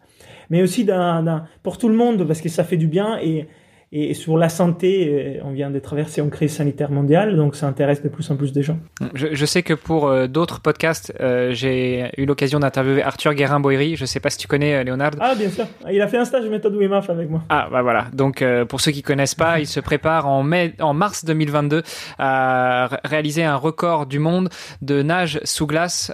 mais 0.49 0.63
aussi 0.63 0.85
dans, 0.85 1.45
pour 1.63 1.79
tout 1.79 1.89
le 1.89 1.95
monde, 1.95 2.25
parce 2.27 2.41
que 2.41 2.49
ça 2.49 2.63
fait 2.63 2.77
du 2.77 2.87
bien 2.87 3.19
et 3.21 3.49
et 3.95 4.15
sur 4.15 4.39
la 4.39 4.49
santé, 4.49 5.37
euh, 5.39 5.45
on 5.45 5.51
vient 5.51 5.71
de 5.71 5.79
traverser 5.79 6.23
une 6.23 6.31
crise 6.31 6.55
sanitaire 6.55 6.91
mondiale, 6.91 7.37
donc 7.37 7.55
ça 7.55 7.67
intéresse 7.67 8.03
de 8.03 8.09
plus 8.09 8.31
en 8.31 8.37
plus 8.37 8.55
de 8.55 8.63
gens. 8.63 8.79
Je, 9.13 9.45
sais 9.45 9.63
que 9.63 9.75
pour 9.75 10.09
euh, 10.09 10.27
d'autres 10.29 10.61
podcasts, 10.61 11.13
euh, 11.21 11.53
j'ai 11.53 12.11
eu 12.17 12.25
l'occasion 12.25 12.59
d'interviewer 12.59 13.03
Arthur 13.03 13.35
Guérin-Boiry. 13.35 13.97
Je 13.97 14.07
sais 14.07 14.19
pas 14.19 14.31
si 14.31 14.39
tu 14.39 14.49
connais 14.49 14.83
Léonard. 14.83 15.11
Ah, 15.21 15.35
bien 15.35 15.51
sûr. 15.51 15.67
Il 15.91 16.01
a 16.01 16.09
fait 16.09 16.17
un 16.17 16.25
stage 16.25 16.45
de 16.45 16.49
méthode 16.49 16.75
Wim 16.75 16.91
Hof 16.91 17.11
avec 17.11 17.29
moi. 17.29 17.43
Ah, 17.51 17.69
bah 17.71 17.83
voilà. 17.83 18.07
Donc, 18.15 18.43
pour 18.69 18.81
ceux 18.81 18.93
qui 18.93 19.03
connaissent 19.03 19.35
pas, 19.35 19.61
il 19.61 19.67
se 19.67 19.81
prépare 19.81 20.27
en 20.27 20.43
mai, 20.43 20.73
en 20.81 20.95
mars 20.95 21.27
2022 21.27 21.83
à 22.19 22.89
réaliser 23.05 23.45
un 23.45 23.57
record 23.57 24.07
du 24.07 24.19
monde 24.19 24.49
de 24.81 25.03
nage 25.03 25.39
sous 25.45 25.67
glace 25.67 26.11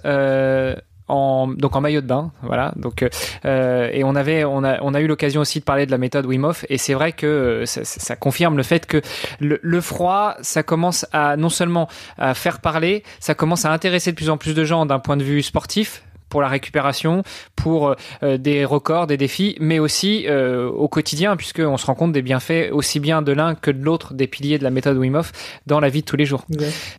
en 1.08 1.48
donc 1.48 1.74
en 1.76 1.80
maillot 1.80 2.00
de 2.00 2.06
bain, 2.06 2.30
voilà. 2.42 2.72
Donc 2.76 3.04
euh, 3.44 3.90
et 3.92 4.04
on 4.04 4.14
avait 4.14 4.44
on 4.44 4.64
a 4.64 4.80
on 4.82 4.94
a 4.94 5.00
eu 5.00 5.06
l'occasion 5.06 5.40
aussi 5.40 5.60
de 5.60 5.64
parler 5.64 5.86
de 5.86 5.90
la 5.90 5.98
méthode 5.98 6.26
Wim 6.26 6.44
Hof 6.44 6.64
et 6.68 6.78
c'est 6.78 6.94
vrai 6.94 7.12
que 7.12 7.26
euh, 7.26 7.66
ça, 7.66 7.84
ça, 7.84 8.16
confirme 8.16 8.56
le 8.56 8.62
fait 8.62 8.86
que 8.86 9.00
le, 9.40 9.58
le, 9.62 9.80
froid 9.80 10.36
ça 10.40 10.62
commence 10.62 11.06
à 11.12 11.36
non 11.36 11.48
seulement 11.48 11.88
à 12.18 12.34
faire 12.34 12.60
parler, 12.60 13.02
ça 13.20 13.34
commence 13.34 13.64
à 13.64 13.72
intéresser 13.72 14.10
de 14.12 14.16
plus 14.16 14.30
en 14.30 14.36
plus 14.36 14.54
de 14.54 14.64
gens 14.64 14.86
d'un 14.86 14.98
point 14.98 15.16
de 15.16 15.24
vue 15.24 15.42
sportif 15.42 16.02
pour 16.28 16.42
la 16.42 16.48
récupération, 16.48 17.22
pour 17.56 17.94
euh, 18.22 18.36
des 18.38 18.64
records, 18.64 19.06
des 19.06 19.16
défis, 19.16 19.56
mais 19.60 19.78
aussi 19.78 20.24
euh, 20.28 20.68
au 20.68 20.88
quotidien, 20.88 21.36
puisqu'on 21.36 21.76
se 21.76 21.86
rend 21.86 21.94
compte 21.94 22.12
des 22.12 22.22
bienfaits 22.22 22.70
aussi 22.72 23.00
bien 23.00 23.22
de 23.22 23.32
l'un 23.32 23.54
que 23.54 23.70
de 23.70 23.82
l'autre 23.82 24.14
des 24.14 24.26
piliers 24.26 24.58
de 24.58 24.64
la 24.64 24.70
méthode 24.70 24.96
Wim 24.96 25.14
Hof 25.14 25.32
dans 25.66 25.80
la 25.80 25.88
vie 25.88 26.00
de 26.00 26.06
tous 26.06 26.16
les 26.16 26.24
jours. 26.24 26.44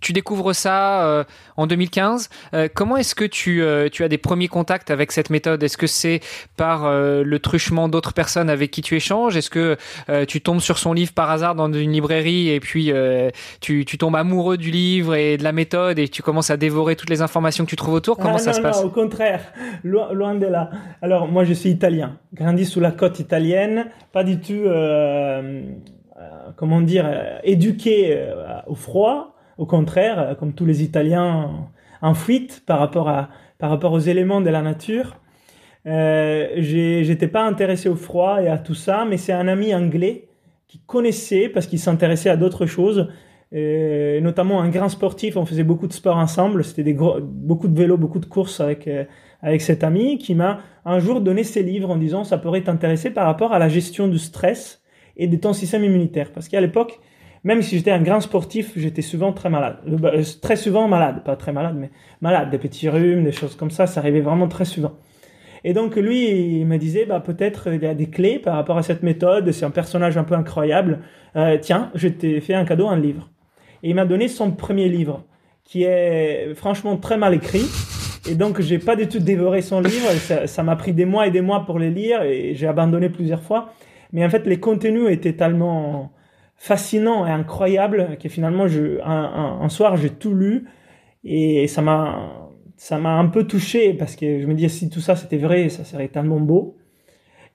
Tu 0.01 0.13
découvres 0.13 0.53
ça 0.53 1.03
euh, 1.03 1.23
en 1.57 1.67
2015. 1.67 2.29
comment 2.73 2.97
est-ce 2.97 3.15
que 3.15 3.25
tu, 3.25 3.63
tu 3.91 4.03
as 4.03 4.07
des 4.07 4.17
premiers 4.17 4.47
contacts 4.47 4.91
avec 4.91 5.11
cette 5.11 5.29
méthode? 5.29 5.61
Est-ce 5.61 5.77
que 5.77 5.87
c'est 5.87 6.21
par 6.55 6.89
le 6.89 7.39
truchement 7.39 7.89
d'autres 7.89 8.13
personnes 8.13 8.49
avec 8.49 8.71
qui 8.71 8.81
tu 8.81 8.95
échanges? 8.95 9.35
Est-ce 9.35 9.49
que 9.49 9.77
tu 10.25 10.41
tombes 10.41 10.61
sur 10.61 10.77
son 10.77 10.93
livre 10.93 11.11
par 11.13 11.29
hasard 11.29 11.55
dans 11.55 11.71
une 11.71 11.91
librairie 11.91 12.49
et 12.49 12.59
puis 12.59 12.93
tu, 13.59 13.85
tu, 13.85 13.97
tombes 13.97 14.15
amoureux 14.15 14.57
du 14.57 14.71
livre 14.71 15.15
et 15.15 15.37
de 15.37 15.43
la 15.43 15.51
méthode 15.51 15.99
et 15.99 16.07
tu 16.07 16.21
commences 16.21 16.49
à 16.49 16.57
dévorer 16.57 16.95
toutes 16.95 17.09
les 17.09 17.21
informations 17.21 17.65
que 17.65 17.69
tu 17.69 17.75
trouves 17.75 17.95
autour? 17.95 18.17
Comment 18.17 18.35
ah, 18.35 18.39
ça 18.39 18.53
se 18.53 18.61
passe? 18.61 18.81
Loin, 19.83 20.35
de 20.35 20.45
là. 20.45 20.69
Alors, 21.01 21.27
moi, 21.27 21.43
je 21.43 21.53
suis 21.53 21.69
italien, 21.69 22.17
grandi 22.33 22.65
sous 22.65 22.79
la 22.79 22.91
côte 22.91 23.19
italienne, 23.19 23.87
pas 24.11 24.23
du 24.23 24.39
tout, 24.39 24.53
euh, 24.53 25.63
euh, 26.17 26.29
comment 26.55 26.81
dire, 26.81 27.05
euh, 27.07 27.39
éduqué 27.43 28.27
au 28.67 28.75
froid. 28.75 29.35
Au 29.57 29.65
contraire, 29.65 30.35
comme 30.39 30.53
tous 30.53 30.65
les 30.65 30.83
Italiens, 30.83 31.67
en 32.01 32.13
fuite 32.13 32.63
par 32.65 32.79
rapport 32.79 33.09
à, 33.09 33.29
par 33.57 33.69
rapport 33.69 33.91
aux 33.91 33.99
éléments 33.99 34.41
de 34.41 34.49
la 34.49 34.61
nature. 34.61 35.17
J'étais 35.85 37.27
pas 37.27 37.43
intéressé 37.43 37.89
au 37.89 37.95
froid 37.95 38.41
et 38.41 38.47
à 38.47 38.57
tout 38.57 38.75
ça, 38.75 39.05
mais 39.09 39.17
c'est 39.17 39.33
un 39.33 39.47
ami 39.47 39.75
anglais 39.75 40.29
qui 40.67 40.79
connaissait 40.85 41.49
parce 41.49 41.67
qu'il 41.67 41.79
s'intéressait 41.79 42.29
à 42.29 42.37
d'autres 42.37 42.67
choses 42.67 43.09
et 43.51 44.19
notamment 44.21 44.61
un 44.61 44.69
grand 44.69 44.89
sportif. 44.89 45.37
On 45.37 45.45
faisait 45.45 45.63
beaucoup 45.63 45.87
de 45.87 45.93
sport 45.93 46.17
ensemble. 46.17 46.63
C'était 46.63 46.83
des 46.83 46.93
gros, 46.93 47.19
beaucoup 47.21 47.67
de 47.67 47.77
vélo, 47.77 47.97
beaucoup 47.97 48.19
de 48.19 48.25
courses 48.25 48.59
avec 48.59 48.87
euh, 48.87 49.05
avec 49.41 49.61
cet 49.61 49.83
ami 49.83 50.17
qui 50.17 50.35
m'a 50.35 50.59
un 50.85 50.99
jour 50.99 51.21
donné 51.21 51.43
ses 51.43 51.63
livres 51.63 51.89
en 51.89 51.95
disant 51.95 52.23
ça 52.23 52.37
pourrait 52.37 52.61
t'intéresser 52.61 53.09
par 53.09 53.25
rapport 53.25 53.53
à 53.53 53.59
la 53.59 53.69
gestion 53.69 54.07
du 54.07 54.19
stress 54.19 54.81
et 55.17 55.27
de 55.27 55.35
ton 55.37 55.53
système 55.53 55.83
immunitaire. 55.83 56.31
Parce 56.31 56.49
qu'à 56.49 56.61
l'époque, 56.61 56.99
même 57.43 57.61
si 57.61 57.77
j'étais 57.77 57.91
un 57.91 58.01
grand 58.01 58.21
sportif, 58.21 58.73
j'étais 58.75 59.01
souvent 59.01 59.33
très 59.33 59.49
malade. 59.49 59.77
Euh, 59.87 59.97
bah, 59.97 60.11
euh, 60.13 60.23
très 60.41 60.55
souvent 60.55 60.87
malade, 60.87 61.23
pas 61.23 61.35
très 61.35 61.53
malade, 61.53 61.75
mais 61.77 61.89
malade, 62.21 62.49
des 62.51 62.57
petits 62.57 62.89
rhumes, 62.89 63.23
des 63.23 63.31
choses 63.31 63.55
comme 63.55 63.71
ça, 63.71 63.87
ça 63.87 64.01
arrivait 64.01 64.21
vraiment 64.21 64.47
très 64.47 64.65
souvent. 64.65 64.93
Et 65.63 65.73
donc 65.73 65.95
lui, 65.95 66.59
il 66.59 66.65
me 66.65 66.77
disait, 66.77 67.05
bah 67.05 67.19
peut-être 67.19 67.73
il 67.73 67.81
y 67.81 67.85
a 67.85 67.93
des 67.93 68.09
clés 68.09 68.39
par 68.39 68.55
rapport 68.55 68.77
à 68.77 68.83
cette 68.83 69.03
méthode. 69.03 69.51
C'est 69.51 69.65
un 69.65 69.71
personnage 69.71 70.17
un 70.17 70.23
peu 70.23 70.35
incroyable. 70.35 70.99
Euh, 71.35 71.57
tiens, 71.61 71.91
je 71.95 72.07
t'ai 72.07 72.39
fait 72.41 72.53
un 72.53 72.65
cadeau, 72.65 72.87
un 72.87 72.97
livre. 72.97 73.29
Et 73.83 73.89
il 73.89 73.95
m'a 73.95 74.05
donné 74.05 74.27
son 74.27 74.51
premier 74.51 74.89
livre, 74.89 75.23
qui 75.63 75.83
est 75.83 76.53
franchement 76.55 76.97
très 76.97 77.17
mal 77.17 77.33
écrit. 77.33 77.65
Et 78.29 78.35
donc, 78.35 78.59
j'ai 78.61 78.79
pas 78.79 78.95
du 78.95 79.07
tout 79.07 79.19
dévoré 79.19 79.61
son 79.61 79.81
livre. 79.81 80.07
Ça 80.45 80.63
m'a 80.63 80.75
pris 80.75 80.93
des 80.93 81.05
mois 81.05 81.27
et 81.27 81.31
des 81.31 81.41
mois 81.41 81.65
pour 81.65 81.79
le 81.79 81.89
lire 81.89 82.21
et 82.23 82.53
j'ai 82.55 82.67
abandonné 82.67 83.09
plusieurs 83.09 83.41
fois. 83.41 83.73
Mais 84.11 84.25
en 84.25 84.29
fait, 84.29 84.45
les 84.45 84.59
contenus 84.59 85.09
étaient 85.09 85.33
tellement 85.33 86.11
fascinants 86.55 87.25
et 87.25 87.31
incroyables 87.31 88.17
que 88.21 88.27
finalement, 88.29 88.67
je, 88.67 88.99
un, 89.03 89.69
soir, 89.69 89.95
j'ai 89.97 90.09
tout 90.09 90.33
lu 90.33 90.67
et 91.23 91.67
ça 91.67 91.81
m'a, 91.81 92.51
ça 92.75 92.97
m'a 92.97 93.17
un 93.17 93.27
peu 93.27 93.45
touché 93.47 93.93
parce 93.93 94.15
que 94.15 94.41
je 94.41 94.45
me 94.45 94.53
dis 94.53 94.69
si 94.69 94.89
tout 94.89 94.99
ça 94.99 95.15
c'était 95.15 95.37
vrai, 95.37 95.69
ça 95.69 95.83
serait 95.83 96.09
tellement 96.09 96.39
beau. 96.39 96.77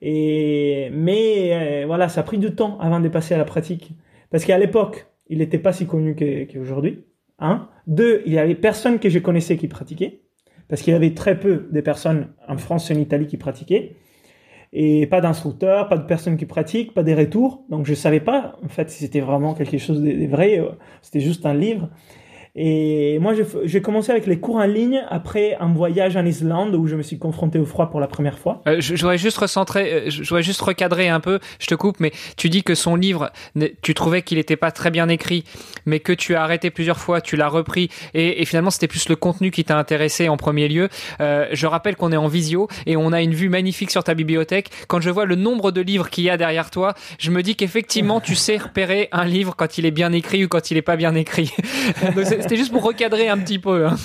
Et 0.01 0.89
mais 0.91 1.83
euh, 1.83 1.85
voilà, 1.85 2.09
ça 2.09 2.21
a 2.21 2.23
pris 2.23 2.37
du 2.37 2.53
temps 2.53 2.77
avant 2.79 2.99
de 2.99 3.07
passer 3.09 3.33
à 3.35 3.37
la 3.37 3.45
pratique 3.45 3.91
parce 4.31 4.43
qu'à 4.43 4.57
l'époque, 4.57 5.07
il 5.27 5.39
n'était 5.39 5.59
pas 5.59 5.73
si 5.73 5.85
connu 5.85 6.15
qu'aujourd'hui. 6.15 7.05
Un, 7.39 7.67
deux, 7.87 8.21
il 8.25 8.33
y 8.33 8.39
avait 8.39 8.55
personne 8.55 8.99
que 8.99 9.09
je 9.09 9.19
connaissais 9.19 9.57
qui 9.57 9.67
pratiquait 9.67 10.21
parce 10.67 10.81
qu'il 10.81 10.93
y 10.93 10.95
avait 10.95 11.13
très 11.13 11.39
peu 11.39 11.67
de 11.71 11.81
personnes 11.81 12.29
en 12.47 12.57
France 12.57 12.89
et 12.89 12.95
en 12.95 12.99
Italie 12.99 13.27
qui 13.27 13.37
pratiquaient 13.37 13.95
et 14.77 15.07
pas 15.07 15.21
d'instructeurs, 15.21 15.87
pas 15.87 15.97
de 15.97 16.05
personnes 16.05 16.37
qui 16.37 16.45
pratiquent, 16.45 16.93
pas 16.93 17.03
des 17.03 17.15
retours. 17.15 17.63
Donc 17.69 17.85
je 17.85 17.93
savais 17.93 18.19
pas 18.19 18.57
en 18.63 18.67
fait 18.67 18.89
si 18.89 18.99
c'était 18.99 19.21
vraiment 19.21 19.53
quelque 19.53 19.77
chose 19.77 20.01
de 20.01 20.27
vrai, 20.27 20.59
euh, 20.59 20.69
c'était 21.01 21.21
juste 21.21 21.45
un 21.45 21.53
livre. 21.53 21.89
Et 22.55 23.19
moi, 23.19 23.33
j'ai 23.63 23.81
commencé 23.81 24.11
avec 24.11 24.27
les 24.27 24.39
cours 24.39 24.55
en 24.55 24.65
ligne 24.65 25.03
après 25.09 25.57
un 25.59 25.73
voyage 25.73 26.15
en 26.15 26.25
Islande 26.25 26.73
où 26.75 26.87
je 26.87 26.95
me 26.95 27.01
suis 27.01 27.17
confronté 27.17 27.59
au 27.59 27.65
froid 27.65 27.89
pour 27.89 27.99
la 27.99 28.07
première 28.07 28.39
fois. 28.39 28.61
Euh, 28.67 28.77
je, 28.79 28.93
voudrais 28.95 29.17
juste 29.17 29.37
recentrer, 29.37 29.93
euh, 29.93 30.09
je 30.09 30.23
voudrais 30.23 30.43
juste 30.43 30.61
recadrer 30.61 31.09
un 31.09 31.19
peu. 31.19 31.39
Je 31.59 31.67
te 31.67 31.75
coupe, 31.75 31.99
mais 31.99 32.11
tu 32.37 32.49
dis 32.49 32.63
que 32.63 32.73
son 32.73 32.95
livre, 32.95 33.31
tu 33.81 33.93
trouvais 33.93 34.21
qu'il 34.21 34.37
n'était 34.37 34.55
pas 34.55 34.71
très 34.71 34.89
bien 34.89 35.09
écrit, 35.09 35.43
mais 35.85 35.99
que 35.99 36.13
tu 36.13 36.35
as 36.35 36.43
arrêté 36.43 36.69
plusieurs 36.69 36.97
fois, 36.97 37.19
tu 37.19 37.35
l'as 37.35 37.49
repris, 37.49 37.89
et, 38.13 38.41
et 38.41 38.45
finalement 38.45 38.69
c'était 38.69 38.87
plus 38.87 39.09
le 39.09 39.15
contenu 39.15 39.51
qui 39.51 39.63
t'a 39.63 39.77
intéressé 39.77 40.29
en 40.29 40.37
premier 40.37 40.67
lieu. 40.67 40.89
Euh, 41.21 41.47
je 41.51 41.67
rappelle 41.67 41.95
qu'on 41.95 42.11
est 42.11 42.17
en 42.17 42.27
visio 42.27 42.67
et 42.85 42.95
on 42.95 43.11
a 43.11 43.21
une 43.21 43.33
vue 43.33 43.49
magnifique 43.49 43.91
sur 43.91 44.03
ta 44.03 44.13
bibliothèque. 44.13 44.69
Quand 44.87 45.01
je 45.01 45.09
vois 45.09 45.25
le 45.25 45.35
nombre 45.35 45.71
de 45.71 45.81
livres 45.81 46.09
qu'il 46.09 46.23
y 46.23 46.29
a 46.29 46.37
derrière 46.37 46.71
toi, 46.71 46.93
je 47.19 47.31
me 47.31 47.43
dis 47.43 47.55
qu'effectivement 47.55 48.21
tu 48.21 48.35
sais 48.35 48.57
repérer 48.57 49.09
un 49.11 49.25
livre 49.25 49.55
quand 49.57 49.77
il 49.77 49.85
est 49.85 49.91
bien 49.91 50.11
écrit 50.13 50.45
ou 50.45 50.47
quand 50.47 50.71
il 50.71 50.77
est 50.77 50.81
pas 50.81 50.95
bien 50.95 51.15
écrit. 51.15 51.51
C'était 52.45 52.57
juste 52.57 52.71
pour 52.71 52.83
recadrer 52.83 53.27
un 53.27 53.39
petit 53.39 53.59
peu. 53.59 53.87
Hein. 53.87 53.95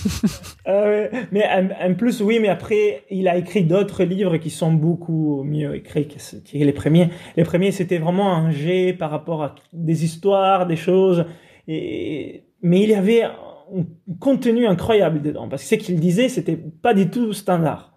Euh, 0.68 1.09
mais 1.32 1.44
en, 1.49 1.94
plus, 1.94 2.20
oui, 2.20 2.38
mais 2.40 2.49
après, 2.49 3.02
il 3.11 3.26
a 3.28 3.37
écrit 3.37 3.64
d'autres 3.64 4.04
livres 4.04 4.37
qui 4.37 4.50
sont 4.50 4.73
beaucoup 4.73 5.42
mieux 5.42 5.75
écrits 5.75 6.06
que, 6.06 6.16
les 6.52 6.73
premiers. 6.73 7.09
Les 7.37 7.42
premiers, 7.42 7.73
c'était 7.73 7.99
vraiment 7.99 8.32
un 8.35 8.50
jet 8.50 8.92
par 8.92 9.11
rapport 9.11 9.42
à 9.42 9.54
des 9.73 10.04
histoires, 10.04 10.66
des 10.66 10.76
choses. 10.76 11.25
Et, 11.66 12.44
mais 12.62 12.82
il 12.82 12.90
y 12.90 12.94
avait 12.94 13.23
un 13.25 13.35
contenu 14.20 14.66
incroyable 14.66 15.23
dedans. 15.23 15.49
Parce 15.49 15.62
que 15.62 15.68
ce 15.68 15.75
qu'il 15.75 15.99
disait, 15.99 16.28
c'était 16.28 16.56
pas 16.56 16.94
du 16.94 17.11
tout 17.11 17.32
standard. 17.32 17.97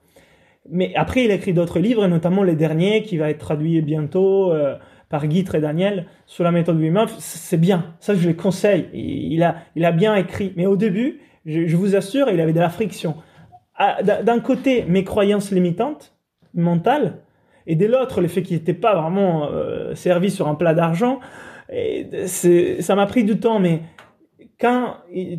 Mais 0.70 0.94
après, 0.96 1.26
il 1.26 1.32
a 1.32 1.36
écrit 1.36 1.54
d'autres 1.54 1.80
livres, 1.80 2.08
notamment 2.08 2.44
les 2.44 2.56
derniers, 2.56 3.04
qui 3.04 3.18
va 3.18 3.30
être 3.30 3.40
traduit 3.40 3.82
bientôt. 3.82 4.52
Euh, 4.52 4.76
par 5.14 5.28
Guy 5.28 5.46
et 5.54 5.60
Daniel 5.60 6.08
sur 6.26 6.44
la 6.44 6.52
méthode 6.52 6.80
Wim 6.80 7.06
c'est 7.20 7.60
bien. 7.60 7.94
Ça, 8.00 8.16
je 8.16 8.28
les 8.28 8.36
conseille. 8.36 8.88
Il 8.94 9.44
a, 9.44 9.58
il 9.76 9.86
a 9.86 9.92
bien 9.92 10.16
écrit. 10.16 10.54
Mais 10.58 10.66
au 10.66 10.76
début, 10.76 11.20
je, 11.46 11.76
vous 11.76 11.96
assure, 11.96 12.32
il 12.32 12.42
avait 12.42 12.52
de 12.52 12.60
la 12.60 12.70
friction. 12.70 13.18
Ah, 13.76 14.02
d'un 14.02 14.40
côté, 14.40 14.86
mes 14.88 15.04
croyances 15.04 15.52
limitantes, 15.52 16.16
mentales, 16.56 17.20
et 17.68 17.76
de 17.76 17.86
l'autre, 17.86 18.22
le 18.22 18.28
fait 18.28 18.42
qu'il 18.42 18.58
n'était 18.58 18.74
pas 18.74 19.00
vraiment 19.00 19.50
euh, 19.52 19.94
servi 19.94 20.32
sur 20.32 20.48
un 20.48 20.56
plat 20.56 20.74
d'argent. 20.74 21.20
Ça 22.26 22.96
m'a 22.96 23.06
pris 23.06 23.24
du 23.24 23.38
temps, 23.38 23.60
mais 23.60 23.82
quand 24.60 24.96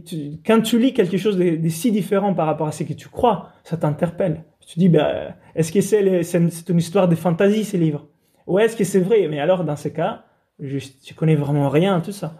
tu, 0.07 0.39
quand 0.47 0.61
tu 0.61 0.79
lis 0.79 0.93
quelque 0.93 1.17
chose 1.17 1.37
de, 1.37 1.69
si 1.69 1.91
différent 1.91 2.33
par 2.33 2.47
rapport 2.47 2.69
à 2.69 2.73
ce 2.73 2.85
que 2.85 2.93
tu 2.93 3.09
crois, 3.09 3.49
ça 3.65 3.77
t'interpelle. 3.77 4.45
Tu 4.69 4.79
dis, 4.79 4.89
ben, 4.89 5.35
est-ce 5.57 5.73
que 5.73 5.81
c'est 5.81 6.69
une 6.69 6.79
histoire 6.79 7.09
de 7.09 7.17
fantaisie, 7.17 7.65
ces 7.65 7.77
livres? 7.77 8.07
Ouais, 8.47 8.65
est-ce 8.65 8.77
que 8.77 8.85
c'est 8.85 9.01
vrai? 9.01 9.27
Mais 9.29 9.41
alors, 9.41 9.65
dans 9.65 9.77
ce 9.77 9.89
cas, 9.89 10.25
je, 10.59 10.79
connais 11.17 11.35
vraiment 11.35 11.69
rien, 11.69 12.01
tout 12.01 12.13
ça. 12.13 12.35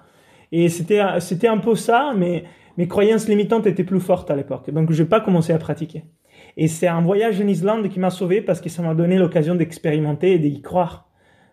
Et 0.53 0.69
c'était, 0.69 1.01
un 1.01 1.59
peu 1.59 1.75
ça, 1.75 2.13
mais 2.17 2.45
mes 2.77 2.87
croyances 2.87 3.29
limitantes 3.29 3.67
étaient 3.67 3.85
plus 3.85 4.01
fortes 4.01 4.31
à 4.31 4.37
l'époque. 4.37 4.71
Donc, 4.71 4.93
je 4.93 5.03
n'ai 5.03 5.09
pas 5.09 5.21
commencé 5.21 5.53
à 5.53 5.59
pratiquer. 5.59 6.05
Et 6.57 6.69
c'est 6.69 6.87
un 6.87 7.01
voyage 7.01 7.41
en 7.41 7.47
Islande 7.47 7.89
qui 7.89 7.99
m'a 7.99 8.11
sauvé 8.11 8.41
parce 8.41 8.61
que 8.61 8.69
ça 8.69 8.83
m'a 8.83 8.95
donné 8.95 9.19
l'occasion 9.19 9.55
d'expérimenter 9.55 10.33
et 10.35 10.39
d'y 10.39 10.63
croire. 10.63 11.09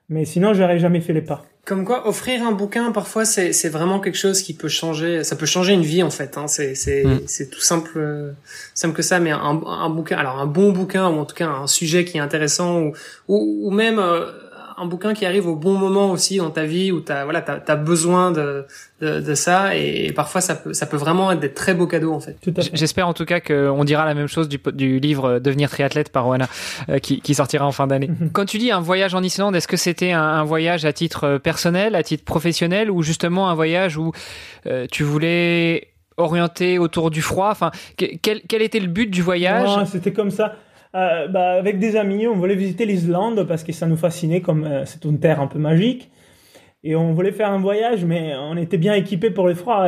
Mais 0.09 0.25
sinon, 0.25 0.53
j'aurais 0.53 0.79
jamais 0.79 1.01
fait 1.01 1.13
les 1.13 1.21
pas. 1.21 1.43
Comme 1.63 1.85
quoi, 1.85 2.07
offrir 2.07 2.41
un 2.43 2.51
bouquin, 2.53 2.91
parfois, 2.91 3.23
c'est, 3.23 3.53
c'est 3.53 3.69
vraiment 3.69 3.99
quelque 3.99 4.17
chose 4.17 4.41
qui 4.41 4.53
peut 4.53 4.67
changer. 4.67 5.23
Ça 5.23 5.35
peut 5.35 5.45
changer 5.45 5.73
une 5.73 5.83
vie, 5.83 6.01
en 6.01 6.09
fait. 6.09 6.37
Hein. 6.37 6.47
C'est, 6.47 6.73
c'est, 6.73 7.05
mm. 7.05 7.21
c'est 7.27 7.49
tout 7.49 7.59
simple, 7.59 8.33
simple 8.73 8.95
que 8.95 9.03
ça. 9.03 9.19
Mais 9.19 9.31
un, 9.31 9.61
un, 9.65 9.89
bouquin, 9.89 10.17
alors 10.17 10.39
un 10.39 10.47
bon 10.47 10.71
bouquin 10.71 11.07
ou 11.07 11.19
en 11.19 11.25
tout 11.25 11.35
cas 11.35 11.47
un 11.47 11.67
sujet 11.67 12.03
qui 12.03 12.17
est 12.17 12.21
intéressant 12.21 12.81
ou, 12.81 12.93
ou, 13.27 13.67
ou 13.67 13.71
même 13.71 13.99
euh, 13.99 14.31
un 14.81 14.87
bouquin 14.87 15.13
qui 15.13 15.25
arrive 15.27 15.47
au 15.47 15.55
bon 15.55 15.73
moment 15.73 16.09
aussi 16.09 16.37
dans 16.37 16.49
ta 16.49 16.65
vie 16.65 16.91
où 16.91 17.01
t'as 17.01 17.23
voilà 17.23 17.41
t'as 17.41 17.61
as 17.65 17.75
besoin 17.75 18.31
de, 18.31 18.65
de, 18.99 19.35
ça 19.35 19.75
et, 19.75 20.11
parfois 20.11 20.41
ça 20.41 20.55
peut 20.55 20.73
ça 20.73 20.87
peut 20.87 20.97
vraiment 20.97 21.31
être 21.31 21.39
des 21.39 21.53
très 21.53 21.75
beaux 21.75 21.85
cadeaux 21.85 22.13
en 22.13 22.19
fait. 22.19 22.35
J'espère 22.73 23.07
en 23.07 23.13
tout 23.13 23.25
cas 23.25 23.39
qu'on 23.39 23.83
dira 23.83 24.05
la 24.05 24.15
même 24.15 24.27
chose 24.27 24.49
du, 24.49 24.59
du 24.73 24.99
livre 24.99 25.37
Devenir 25.39 25.69
triathlète 25.69 26.11
par 26.11 26.27
Oana 26.27 26.47
euh, 26.89 26.97
qui, 26.97 27.21
qui, 27.21 27.35
sortira 27.35 27.65
en 27.65 27.71
fin 27.71 27.85
d'année. 27.85 28.09
Quand 28.33 28.45
tu 28.45 28.57
dis 28.57 28.71
un 28.71 28.81
voyage 28.81 29.13
en 29.13 29.21
Islande, 29.21 29.55
est-ce 29.55 29.67
que 29.67 29.77
c'était 29.77 30.11
un, 30.11 30.43
voyage 30.43 30.85
à 30.85 30.93
titre 30.93 31.37
personnel, 31.37 31.95
à 31.95 32.01
titre 32.01 32.23
professionnel 32.25 32.89
ou 32.89 33.03
justement 33.03 33.49
un 33.49 33.53
voyage 33.53 33.97
où 33.97 34.11
euh, 34.65 34.87
tu 34.91 35.03
voulais 35.03 35.89
orienter 36.17 36.79
autour 36.79 37.11
du 37.11 37.21
froid? 37.21 37.49
Enfin, 37.51 37.69
quel, 37.97 38.41
quel 38.47 38.61
était 38.61 38.79
le 38.79 38.87
but 38.87 39.07
du 39.07 39.21
voyage? 39.21 39.69
C'était 39.85 40.11
comme 40.11 40.31
ça. 40.31 40.55
Euh, 40.93 41.27
bah, 41.27 41.51
avec 41.53 41.79
des 41.79 41.95
amis, 41.95 42.27
on 42.27 42.35
voulait 42.35 42.55
visiter 42.55 42.85
l'Islande 42.85 43.45
parce 43.47 43.63
que 43.63 43.71
ça 43.71 43.87
nous 43.87 43.95
fascinait 43.95 44.41
comme 44.41 44.65
euh, 44.65 44.85
c'est 44.85 45.05
une 45.05 45.19
terre 45.19 45.39
un 45.39 45.47
peu 45.47 45.59
magique. 45.59 46.11
Et 46.83 46.95
on 46.95 47.13
voulait 47.13 47.31
faire 47.31 47.51
un 47.51 47.59
voyage, 47.59 48.05
mais 48.05 48.33
on 48.35 48.57
était 48.57 48.79
bien 48.79 48.95
équipés 48.95 49.29
pour 49.29 49.47
le 49.47 49.53
froid. 49.53 49.87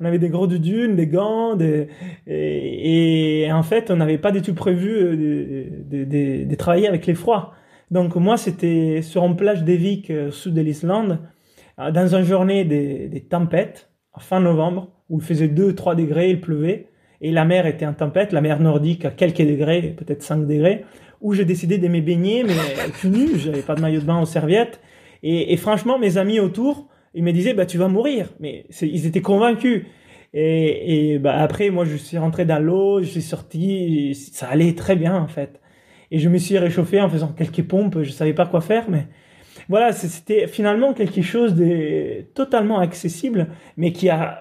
on 0.00 0.04
avait 0.04 0.20
des 0.20 0.28
gros 0.28 0.46
dunes, 0.46 0.94
des 0.94 1.08
gants, 1.08 1.56
des, 1.56 1.88
et, 2.28 3.48
en 3.50 3.64
fait, 3.64 3.90
on 3.90 3.96
n'avait 3.96 4.16
pas 4.16 4.30
du 4.30 4.40
tout 4.40 4.54
prévu 4.54 4.90
euh, 4.92 5.64
de, 5.90 6.44
de, 6.44 6.54
travailler 6.54 6.86
avec 6.86 7.06
les 7.06 7.14
froids. 7.14 7.52
Donc 7.90 8.14
moi, 8.14 8.36
c'était 8.36 9.02
sur 9.02 9.24
une 9.24 9.36
plage 9.36 9.64
d'Evik, 9.64 10.10
au 10.10 10.30
sud 10.30 10.54
de 10.54 10.60
l'Islande, 10.60 11.18
dans 11.78 12.14
une 12.14 12.24
journée 12.24 12.64
des, 12.64 13.08
des 13.08 13.20
tempêtes, 13.22 13.90
fin 14.20 14.38
novembre, 14.38 14.92
où 15.08 15.18
il 15.18 15.24
faisait 15.24 15.48
2-3 15.48 15.96
degrés, 15.96 16.30
il 16.30 16.40
pleuvait 16.40 16.89
et 17.20 17.30
la 17.30 17.44
mer 17.44 17.66
était 17.66 17.86
en 17.86 17.92
tempête, 17.92 18.32
la 18.32 18.40
mer 18.40 18.60
nordique 18.60 19.04
à 19.04 19.10
quelques 19.10 19.46
degrés, 19.46 19.94
peut-être 19.96 20.22
5 20.22 20.46
degrés, 20.46 20.84
où 21.20 21.34
j'ai 21.34 21.44
décidé 21.44 21.78
de 21.78 21.88
me 21.88 22.00
baigner, 22.00 22.44
mais 22.44 22.54
tout 23.00 23.08
nu, 23.08 23.38
j'avais 23.38 23.62
pas 23.62 23.74
de 23.74 23.80
maillot 23.80 24.00
de 24.00 24.06
bain 24.06 24.20
aux 24.20 24.26
serviettes. 24.26 24.80
Et, 25.22 25.54
franchement, 25.58 25.98
mes 25.98 26.16
amis 26.16 26.40
autour, 26.40 26.88
ils 27.12 27.22
me 27.22 27.32
disaient, 27.32 27.52
bah, 27.52 27.66
tu 27.66 27.76
vas 27.76 27.88
mourir. 27.88 28.30
Mais 28.40 28.64
ils 28.80 29.06
étaient 29.06 29.20
convaincus. 29.20 29.84
Et, 30.32 31.12
et 31.12 31.18
bah, 31.18 31.36
après, 31.36 31.68
moi, 31.68 31.84
je 31.84 31.96
suis 31.96 32.16
rentré 32.16 32.46
dans 32.46 32.58
l'eau, 32.58 33.02
je 33.02 33.08
suis 33.08 33.22
sorti, 33.22 34.14
ça 34.14 34.48
allait 34.48 34.74
très 34.74 34.96
bien, 34.96 35.14
en 35.14 35.28
fait. 35.28 35.60
Et 36.10 36.18
je 36.18 36.30
me 36.30 36.38
suis 36.38 36.56
réchauffé 36.56 37.02
en 37.02 37.10
faisant 37.10 37.28
quelques 37.28 37.64
pompes, 37.64 38.02
je 38.02 38.10
savais 38.10 38.32
pas 38.32 38.46
quoi 38.46 38.62
faire, 38.62 38.88
mais 38.88 39.06
voilà, 39.68 39.92
c'était 39.92 40.48
finalement 40.48 40.94
quelque 40.94 41.22
chose 41.22 41.54
de 41.54 42.22
totalement 42.34 42.80
accessible, 42.80 43.48
mais 43.76 43.92
qui 43.92 44.08
a 44.08 44.40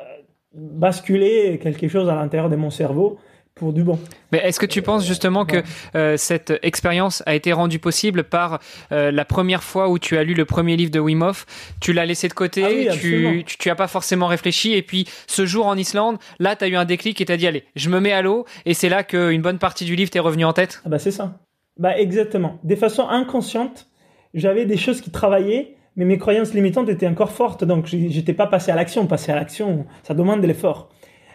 basculer 0.54 1.60
quelque 1.62 1.88
chose 1.88 2.10
à 2.10 2.16
l'intérieur 2.16 2.50
de 2.50 2.56
mon 2.56 2.70
cerveau 2.70 3.20
pour 3.60 3.74
du 3.74 3.84
bon. 3.84 4.00
Mais 4.32 4.40
est-ce 4.40 4.60
que 4.60 4.66
tu 4.66 4.82
penses 4.82 5.06
justement 5.06 5.46
que 5.46 5.62
euh, 5.96 6.16
cette 6.18 6.54
expérience 6.64 7.22
a 7.26 7.36
été 7.36 7.52
rendue 7.52 7.78
possible 7.78 8.24
par 8.24 8.60
euh, 8.92 9.12
la 9.12 9.26
première 9.26 9.64
fois 9.64 9.90
où 9.90 10.00
tu 10.00 10.18
as 10.18 10.24
lu 10.24 10.34
le 10.34 10.46
premier 10.46 10.78
livre 10.78 10.92
de 10.92 11.00
Wim 11.00 11.22
Hof? 11.22 11.46
Tu 11.82 11.92
l'as 11.92 12.06
laissé 12.06 12.30
de 12.30 12.34
côté, 12.34 12.88
ah 12.90 12.94
tu, 12.94 13.44
tu, 13.46 13.70
as 13.70 13.76
pas 13.76 13.88
forcément 13.88 14.28
réfléchi, 14.28 14.74
et 14.74 14.82
puis 14.82 15.06
ce 15.28 15.46
jour 15.46 15.68
en 15.68 15.76
Islande, 15.76 16.18
là, 16.40 16.56
tu 16.56 16.64
as 16.64 16.68
eu 16.70 16.76
un 16.76 16.86
déclic 16.86 17.20
et 17.20 17.26
tu 17.26 17.32
as 17.32 17.38
dit, 17.38 17.48
allez, 17.48 17.66
je 17.76 17.90
me 17.90 18.00
mets 18.00 18.14
à 18.14 18.22
l'eau, 18.22 18.46
et 18.66 18.74
c'est 18.74 18.90
là 18.90 19.04
qu'une 19.04 19.42
bonne 19.42 19.60
partie 19.60 19.84
du 19.84 19.96
livre 19.96 20.10
t'est 20.10 20.20
revenue 20.20 20.46
en 20.46 20.54
tête? 20.54 20.82
Ah 20.86 20.90
bah 20.90 21.00
C'est 21.00 21.12
ça. 21.12 21.38
Bah 21.78 21.98
exactement. 21.98 22.60
De 22.64 22.76
façon 22.76 23.08
inconsciente, 23.08 23.88
j'avais 24.34 24.66
des 24.66 24.78
choses 24.78 25.02
qui 25.02 25.12
travaillaient, 25.12 25.76
mais 25.96 26.06
mes 26.06 26.18
croyances 26.18 26.54
limitantes 26.54 26.90
étaient 26.90 27.08
encore 27.08 27.32
fortes, 27.32 27.64
donc 27.64 27.86
j'étais 27.86 28.34
pas 28.34 28.48
passé 28.48 28.72
à 28.72 28.76
l'action. 28.76 29.06
Passer 29.06 29.32
à 29.32 29.36
l'action, 29.36 29.86
ça 30.04 30.14
demande 30.14 30.42
de 30.42 30.48
l'effort. 30.48 30.90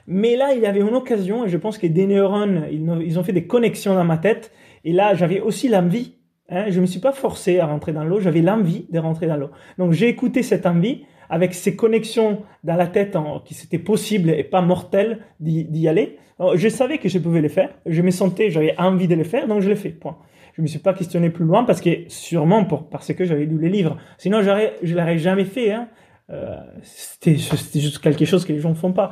Mais 0.07 0.37
là, 0.37 0.53
il 0.55 0.61
y 0.61 0.67
avait 0.67 0.81
une 0.81 0.95
occasion, 0.95 1.45
et 1.45 1.49
je 1.49 1.57
pense 1.57 1.79
que 1.79 1.87
des 1.87 2.07
neurones, 2.07 2.67
ils 2.71 3.19
ont 3.19 3.25
fait 3.25 3.33
des 3.33 3.47
connexions 3.47 3.95
dans 3.95 4.05
ma 4.05 4.19
tête, 4.19 4.53
et 4.85 4.93
là, 4.93 5.15
j'avais 5.15 5.41
aussi 5.41 5.69
l'envie. 5.69 6.15
Hein, 6.51 6.67
je 6.69 6.81
me 6.81 6.87
suis 6.87 7.01
pas 7.01 7.13
forcé 7.13 7.59
à 7.59 7.67
rentrer 7.67 7.93
dans 7.93 8.05
l'eau, 8.05 8.21
j'avais 8.21 8.43
l'envie 8.43 8.87
de 8.91 8.99
rentrer 8.99 9.27
dans 9.27 9.37
l'eau. 9.37 9.51
Donc 9.79 9.93
j'ai 9.93 10.09
écouté 10.09 10.43
cette 10.43 10.67
envie, 10.67 11.05
avec 11.31 11.55
ces 11.55 11.75
connexions 11.75 12.43
dans 12.65 12.77
la 12.77 12.87
tête 12.87 13.17
qui 13.47 13.55
c'était 13.55 13.79
possible 13.79 14.29
et 14.31 14.45
pas 14.45 14.61
mortel 14.61 15.21
d'y 15.41 15.89
aller. 15.89 16.19
je 16.55 16.69
savais 16.69 16.99
que 16.99 17.09
je 17.09 17.19
pouvais 17.19 17.41
le 17.41 17.49
faire, 17.49 17.71
je 17.87 18.03
me 18.03 18.11
sentais, 18.11 18.51
j'avais 18.51 18.75
envie 18.79 19.09
de 19.09 19.15
le 19.15 19.25
faire, 19.25 19.49
donc 19.49 19.63
je 19.63 19.71
l'ai 19.71 19.77
fait. 19.77 19.89
Point 19.89 20.19
je 20.57 20.63
me 20.63 20.67
suis 20.67 20.79
pas 20.79 20.95
questionné 20.95 21.31
plus 21.31 21.45
loin 21.45 21.65
parce 21.65 21.81
que 21.81 21.91
sûrement 22.09 22.65
pour, 22.65 22.89
parce 22.89 23.13
que 23.13 23.25
j'avais 23.25 23.45
lu 23.45 23.59
les 23.59 23.69
livres. 23.69 23.97
Sinon, 24.19 24.43
j'aurais, 24.43 24.75
je 24.83 24.95
l'aurais 24.95 25.19
jamais 25.19 25.45
fait. 25.45 25.73
Hein. 25.73 25.89
Euh, 26.31 26.57
c'était, 26.83 27.37
juste 27.37 27.99
quelque 27.99 28.25
chose 28.25 28.45
que 28.45 28.53
les 28.53 28.61
gens 28.61 28.71
ne 28.71 28.75
font 28.75 28.93
pas. 28.93 29.11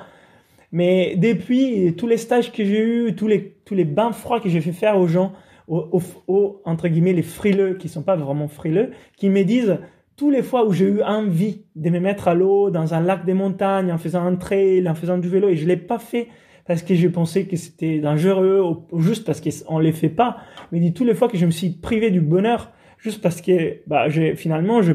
Mais 0.71 1.17
depuis 1.17 1.95
tous 1.97 2.07
les 2.07 2.17
stages 2.17 2.53
que 2.53 2.65
j'ai 2.65 2.81
eus, 2.81 3.15
tous 3.15 3.27
les, 3.27 3.57
tous 3.65 3.75
les 3.75 3.85
bains 3.85 4.13
froids 4.13 4.41
que 4.41 4.49
j'ai 4.49 4.61
fait 4.61 4.73
faire 4.73 4.97
aux 4.97 5.09
gens, 5.09 5.33
aux, 5.69 6.63
entre 6.65 6.89
guillemets, 6.89 7.13
les 7.13 7.23
frileux, 7.23 7.75
qui 7.75 7.89
sont 7.89 8.03
pas 8.03 8.17
vraiment 8.17 8.49
frileux, 8.49 8.91
qui 9.17 9.29
me 9.29 9.43
disent, 9.43 9.79
tous 10.17 10.31
les 10.31 10.43
fois 10.43 10.67
où 10.67 10.73
j'ai 10.73 10.87
eu 10.87 11.03
envie 11.03 11.63
de 11.77 11.91
me 11.91 11.99
mettre 11.99 12.29
à 12.29 12.35
l'eau, 12.35 12.71
dans 12.71 12.95
un 12.95 13.01
lac 13.01 13.25
des 13.25 13.35
montagnes, 13.35 13.93
en 13.93 13.99
faisant 13.99 14.25
un 14.25 14.37
trail, 14.37 14.89
en 14.89 14.95
faisant 14.95 15.19
du 15.19 15.29
vélo, 15.29 15.49
et 15.49 15.57
je 15.57 15.67
l'ai 15.67 15.77
pas 15.77 15.99
fait 15.99 16.29
parce 16.67 16.83
que 16.83 16.95
j'ai 16.95 17.09
pensé 17.09 17.47
que 17.47 17.57
c'était 17.57 17.99
dangereux 17.99 18.85
juste 18.99 19.25
parce 19.25 19.41
qu'on 19.41 19.79
les 19.79 19.93
fait 19.93 20.09
pas. 20.09 20.39
Mais 20.71 20.81
dit 20.81 20.93
tous 20.93 21.05
les 21.05 21.15
fois 21.15 21.29
que 21.29 21.37
je 21.37 21.47
me 21.47 21.51
suis 21.51 21.71
privé 21.71 22.11
du 22.11 22.21
bonheur 22.21 22.71
juste 22.99 23.21
parce 23.21 23.41
que 23.41 23.79
bah, 23.87 24.09
finalement 24.37 24.83
je 24.83 24.93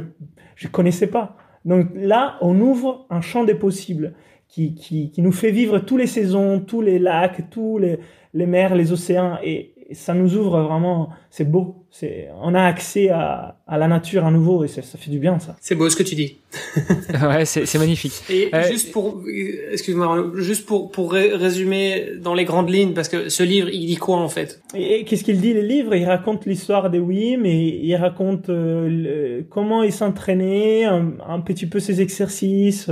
je 0.58 0.68
connaissais 0.68 1.08
pas. 1.08 1.38
Donc 1.64 1.88
là, 1.96 2.38
on 2.42 2.60
ouvre 2.60 3.06
un 3.10 3.22
champ 3.22 3.44
des 3.44 3.54
possibles 3.56 4.14
qui, 4.48 4.74
qui, 4.74 5.12
qui 5.12 5.22
nous 5.22 5.32
fait 5.32 5.52
vivre 5.52 5.80
toutes 5.80 6.00
les 6.00 6.08
saisons, 6.08 6.60
tous 6.60 6.82
les 6.82 7.00
lacs, 7.00 7.50
tous 7.50 7.78
les, 7.78 8.00
les 8.34 8.46
mers, 8.46 8.76
les 8.76 8.92
océans 8.92 9.38
et, 9.44 9.74
ça 9.94 10.14
nous 10.14 10.36
ouvre 10.36 10.62
vraiment, 10.62 11.10
c'est 11.30 11.50
beau. 11.50 11.76
C'est, 11.90 12.28
on 12.42 12.54
a 12.54 12.64
accès 12.64 13.10
à, 13.10 13.58
à 13.66 13.78
la 13.78 13.88
nature 13.88 14.26
à 14.26 14.32
nouveau 14.32 14.64
et 14.64 14.68
ça, 14.68 14.82
ça 14.82 14.98
fait 14.98 15.10
du 15.10 15.20
bien 15.20 15.40
ça. 15.40 15.56
C'est 15.62 15.76
beau 15.76 15.90
ce 15.90 15.96
que 15.96 16.04
tu 16.04 16.16
dis. 16.16 16.38
ouais, 17.24 17.46
c'est, 17.46 17.66
c'est 17.66 17.80
magnifique. 17.80 18.14
Et 18.30 18.50
euh, 18.54 18.64
juste 18.70 18.92
pour, 18.92 19.24
excuse-moi, 19.72 20.32
juste 20.36 20.66
pour 20.66 20.92
pour 20.92 21.14
résumer 21.14 22.12
dans 22.20 22.34
les 22.34 22.46
grandes 22.46 22.70
lignes 22.70 22.94
parce 22.94 23.10
que 23.10 23.30
ce 23.30 23.44
livre, 23.44 23.70
il 23.70 23.88
dit 23.88 23.98
quoi 23.98 24.18
en 24.18 24.30
fait? 24.30 24.62
Et, 24.76 25.06
qu'est-ce 25.06 25.24
qu'il 25.24 25.40
dit 25.40 25.54
le 25.54 25.62
livre? 25.62 25.96
Il 25.96 26.06
raconte 26.06 26.46
l'histoire 26.46 26.90
de 26.90 27.00
Wim 27.00 27.46
et 27.46 27.80
il 27.82 27.96
raconte 27.96 28.50
euh, 28.50 29.42
comment 29.50 29.84
il 29.84 29.94
s'entraînait, 29.94 30.86
un, 30.86 31.14
un, 31.28 31.40
petit 31.40 31.66
peu 31.66 31.80
ses 31.80 32.02
exercices. 32.02 32.92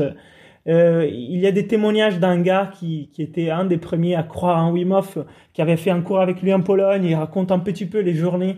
Euh, 0.68 1.08
il 1.12 1.40
y 1.40 1.48
a 1.48 1.52
des 1.52 1.68
témoignages 1.68 2.20
d'un 2.20 2.42
gars 2.42 2.72
qui, 2.74 3.10
qui, 3.14 3.22
était 3.22 3.52
un 3.52 3.66
des 3.66 3.78
premiers 3.78 4.16
à 4.16 4.24
croire 4.24 4.66
en 4.66 4.72
Wim 4.72 4.92
Hof, 4.92 5.18
qui 5.54 5.62
avait 5.62 5.78
fait 5.78 5.92
un 5.92 6.02
cours 6.02 6.22
avec 6.22 6.42
lui 6.42 6.54
en 6.54 6.62
Pologne. 6.62 7.06
Il 7.06 7.16
raconte 7.16 7.52
un 7.52 7.60
petit 7.60 7.86
peu 7.86 8.00
les 8.00 8.16
journées 8.16 8.58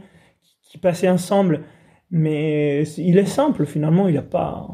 qui 0.63 0.77
passaient 0.77 1.09
ensemble. 1.09 1.63
Mais 2.11 2.83
il 2.97 3.17
est 3.17 3.25
simple, 3.25 3.65
finalement. 3.65 4.07
Il 4.07 4.13
n'y 4.13 4.17
a 4.17 4.21
pas, 4.21 4.67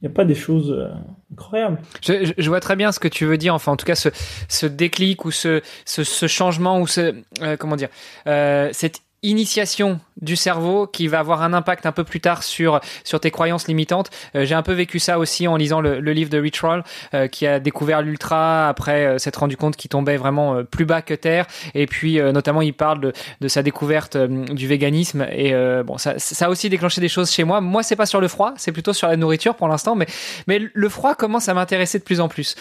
il 0.00 0.08
n'y 0.08 0.12
a 0.12 0.14
pas 0.14 0.24
des 0.24 0.34
choses 0.34 0.70
euh, 0.70 0.88
incroyables. 1.32 1.80
Je, 2.02 2.48
vois 2.48 2.60
très 2.60 2.76
bien 2.76 2.92
ce 2.92 3.00
que 3.00 3.08
tu 3.08 3.24
veux 3.24 3.38
dire. 3.38 3.54
Enfin, 3.54 3.72
en 3.72 3.76
tout 3.76 3.86
cas, 3.86 3.94
ce, 3.94 4.10
ce 4.48 4.66
déclic 4.66 5.24
ou 5.24 5.30
ce, 5.30 5.62
ce, 5.84 6.04
ce 6.04 6.26
changement 6.26 6.80
ou 6.80 6.86
ce, 6.86 7.14
euh, 7.42 7.56
comment 7.56 7.76
dire, 7.76 7.88
euh, 8.26 8.70
cette 8.72 9.00
initiation 9.22 10.00
du 10.20 10.36
cerveau 10.36 10.86
qui 10.86 11.08
va 11.08 11.18
avoir 11.18 11.42
un 11.42 11.52
impact 11.52 11.86
un 11.86 11.92
peu 11.92 12.04
plus 12.04 12.20
tard 12.20 12.42
sur 12.42 12.80
sur 13.04 13.20
tes 13.20 13.30
croyances 13.30 13.66
limitantes. 13.66 14.10
Euh, 14.34 14.44
j'ai 14.44 14.54
un 14.54 14.62
peu 14.62 14.72
vécu 14.72 14.98
ça 14.98 15.18
aussi 15.18 15.48
en 15.48 15.56
lisant 15.56 15.80
le, 15.80 15.98
livre 15.98 16.30
de 16.30 16.38
Rich 16.38 16.60
Roll 16.60 16.82
euh, 17.14 17.26
qui 17.26 17.46
a 17.46 17.58
découvert 17.60 18.02
l'ultra 18.02 18.68
après 18.68 19.06
euh, 19.06 19.18
s'être 19.18 19.40
rendu 19.40 19.56
compte 19.56 19.76
qu'il 19.76 19.88
tombait 19.88 20.16
vraiment 20.16 20.62
plus 20.64 20.84
bas 20.84 21.02
que 21.02 21.14
terre 21.14 21.46
et 21.74 21.86
puis 21.86 22.20
notamment 22.20 22.62
il 22.62 22.72
parle 22.72 23.00
de, 23.00 23.12
de 23.40 23.48
sa 23.48 23.62
découverte 23.62 24.16
du 24.16 24.66
véganisme 24.66 25.26
et 25.30 25.52
bon 25.84 25.98
ça 25.98 26.18
ça 26.18 26.46
a 26.46 26.48
aussi 26.48 26.68
déclenché 26.68 27.00
des 27.00 27.08
choses 27.08 27.30
chez 27.30 27.44
moi. 27.44 27.60
Moi 27.60 27.82
c'est 27.82 27.96
pas 27.96 28.06
sur 28.06 28.20
le 28.20 28.28
froid, 28.28 28.54
c'est 28.56 28.72
plutôt 28.72 28.92
sur 28.92 29.08
la 29.08 29.16
nourriture 29.16 29.54
pour 29.54 29.68
l'instant 29.68 29.94
mais 29.94 30.06
mais 30.46 30.60
le 30.72 30.88
froid 30.88 31.14
commence 31.14 31.48
à 31.48 31.54
m'intéresser 31.54 31.98
de 31.98 32.04
plus 32.04 32.20
en 32.20 32.28
plus. 32.28 32.56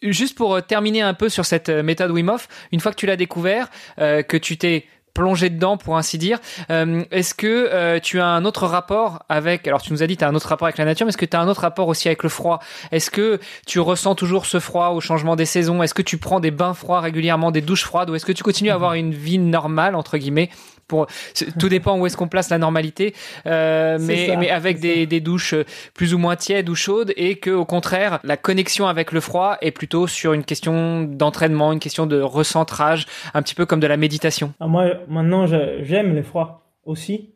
Juste 0.00 0.36
pour 0.36 0.62
terminer 0.62 1.02
un 1.02 1.14
peu 1.14 1.28
sur 1.28 1.44
cette 1.44 1.70
méthode 1.70 2.12
Wim 2.12 2.28
Hof, 2.28 2.48
une 2.70 2.78
fois 2.78 2.92
que 2.92 2.96
tu 2.96 3.06
l'as 3.06 3.16
découvert, 3.16 3.68
que 3.96 4.36
tu 4.36 4.56
t'es 4.56 4.86
plongé 5.18 5.50
dedans 5.50 5.76
pour 5.76 5.96
ainsi 5.96 6.16
dire. 6.16 6.38
Euh, 6.70 7.02
est-ce 7.10 7.34
que 7.34 7.46
euh, 7.72 7.98
tu 7.98 8.20
as 8.20 8.26
un 8.26 8.44
autre 8.44 8.66
rapport 8.66 9.24
avec 9.28 9.66
alors 9.66 9.82
tu 9.82 9.92
nous 9.92 10.04
as 10.04 10.06
dit 10.06 10.16
tu 10.16 10.24
as 10.24 10.28
un 10.28 10.34
autre 10.36 10.48
rapport 10.48 10.66
avec 10.66 10.78
la 10.78 10.84
nature 10.84 11.06
mais 11.06 11.08
est-ce 11.08 11.16
que 11.18 11.24
tu 11.24 11.36
as 11.36 11.40
un 11.40 11.48
autre 11.48 11.62
rapport 11.62 11.88
aussi 11.88 12.06
avec 12.06 12.22
le 12.22 12.28
froid? 12.28 12.60
Est-ce 12.92 13.10
que 13.10 13.40
tu 13.66 13.80
ressens 13.80 14.14
toujours 14.14 14.46
ce 14.46 14.60
froid 14.60 14.90
au 14.90 15.00
changement 15.00 15.34
des 15.34 15.44
saisons? 15.44 15.82
Est-ce 15.82 15.94
que 15.94 16.02
tu 16.02 16.18
prends 16.18 16.38
des 16.38 16.52
bains 16.52 16.72
froids 16.72 17.00
régulièrement, 17.00 17.50
des 17.50 17.60
douches 17.60 17.84
froides? 17.84 18.10
Ou 18.10 18.14
est-ce 18.14 18.26
que 18.26 18.32
tu 18.32 18.44
continues 18.44 18.70
à 18.70 18.74
avoir 18.74 18.94
une 18.94 19.12
vie 19.12 19.38
normale 19.38 19.96
entre 19.96 20.18
guillemets 20.18 20.50
pour 20.88 21.06
tout 21.60 21.68
dépend 21.68 21.98
où 21.98 22.06
est-ce 22.06 22.16
qu'on 22.16 22.28
place 22.28 22.50
la 22.50 22.58
normalité, 22.58 23.14
euh, 23.46 23.98
mais, 24.00 24.34
mais 24.38 24.50
avec 24.50 24.80
des, 24.80 25.06
des, 25.06 25.20
douches 25.20 25.54
plus 25.94 26.14
ou 26.14 26.18
moins 26.18 26.36
tièdes 26.36 26.68
ou 26.68 26.74
chaudes 26.74 27.12
et 27.16 27.36
que 27.36 27.50
au 27.50 27.64
contraire 27.64 28.18
la 28.24 28.36
connexion 28.36 28.86
avec 28.86 29.12
le 29.12 29.20
froid 29.20 29.58
est 29.60 29.70
plutôt 29.70 30.06
sur 30.06 30.32
une 30.32 30.44
question 30.44 31.02
d'entraînement, 31.02 31.72
une 31.72 31.80
question 31.80 32.06
de 32.06 32.20
recentrage, 32.20 33.06
un 33.34 33.42
petit 33.42 33.54
peu 33.54 33.66
comme 33.66 33.80
de 33.80 33.86
la 33.86 33.96
méditation. 33.96 34.54
Ah, 34.58 34.66
moi 34.66 34.86
maintenant 35.08 35.46
j'aime 35.46 36.14
les 36.14 36.22
froids 36.22 36.68
aussi, 36.84 37.30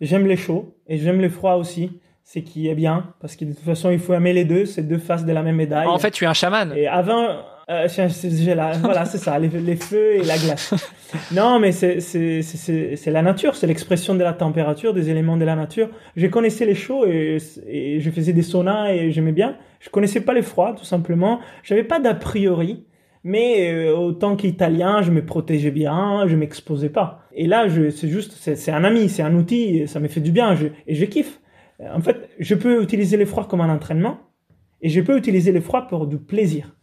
j'aime 0.00 0.26
les 0.26 0.36
chauds 0.36 0.76
et 0.86 0.98
j'aime 0.98 1.20
les 1.20 1.30
froids 1.30 1.56
aussi 1.56 1.90
c'est 2.28 2.42
qui 2.42 2.68
est 2.68 2.74
bien 2.74 3.14
parce 3.22 3.36
que 3.36 3.46
de 3.46 3.54
toute 3.54 3.64
façon 3.64 3.90
il 3.90 3.98
faut 3.98 4.12
aimer 4.12 4.34
les 4.34 4.44
deux, 4.44 4.66
c'est 4.66 4.82
deux 4.82 4.98
faces 4.98 5.24
de 5.24 5.32
la 5.32 5.42
même 5.42 5.56
médaille. 5.56 5.86
En 5.86 5.98
fait, 5.98 6.10
tu 6.10 6.24
es 6.24 6.26
un 6.26 6.34
chaman. 6.34 6.74
Et 6.76 6.86
avant, 6.86 7.38
euh, 7.70 7.86
voilà, 8.80 9.04
c'est 9.04 9.18
ça, 9.18 9.38
les, 9.38 9.48
les, 9.48 9.76
feux 9.76 10.16
et 10.16 10.22
la 10.22 10.38
glace. 10.38 10.72
non, 11.34 11.58
mais 11.58 11.72
c'est 11.72 13.06
la 13.06 13.22
nature, 13.22 13.56
c'est 13.56 13.66
l'expression 13.66 14.14
de 14.14 14.22
la 14.22 14.32
température, 14.32 14.94
des 14.94 15.10
éléments 15.10 15.36
de 15.36 15.44
la 15.44 15.54
nature. 15.54 15.90
Je 16.16 16.26
connaissais 16.26 16.64
les 16.64 16.74
chauds 16.74 17.06
et, 17.06 17.38
et 17.66 18.00
je 18.00 18.10
faisais 18.10 18.32
des 18.32 18.42
saunas 18.42 18.92
et 18.92 19.10
j'aimais 19.10 19.32
bien. 19.32 19.56
Je 19.80 19.90
connaissais 19.90 20.22
pas 20.22 20.32
les 20.32 20.42
froids, 20.42 20.74
tout 20.78 20.84
simplement. 20.84 21.40
J'avais 21.62 21.84
pas 21.84 22.00
d'a 22.00 22.14
priori, 22.14 22.86
mais 23.22 23.70
euh, 23.70 23.94
autant 23.94 24.36
qu'Italien, 24.36 25.02
je 25.02 25.10
me 25.10 25.24
protégeais 25.24 25.70
bien, 25.70 26.26
je 26.26 26.36
m'exposais 26.36 26.88
pas. 26.88 27.24
Et 27.32 27.46
là, 27.46 27.66
c'est 27.68 28.08
juste, 28.08 28.32
c'est 28.32 28.72
un 28.72 28.84
ami, 28.84 29.10
c'est 29.10 29.22
un 29.22 29.34
outil, 29.34 29.86
ça 29.86 30.00
me 30.00 30.08
fait 30.08 30.20
du 30.20 30.32
bien 30.32 30.54
je, 30.54 30.68
et 30.86 30.94
je 30.94 31.04
kiffe. 31.04 31.40
En 31.80 32.00
fait, 32.00 32.30
je 32.38 32.54
peux 32.54 32.82
utiliser 32.82 33.18
les 33.18 33.26
froids 33.26 33.44
comme 33.44 33.60
un 33.60 33.68
entraînement 33.68 34.18
et 34.80 34.88
je 34.88 35.00
peux 35.00 35.16
utiliser 35.16 35.52
les 35.52 35.60
froids 35.60 35.86
pour 35.86 36.06
du 36.06 36.18
plaisir. 36.18 36.77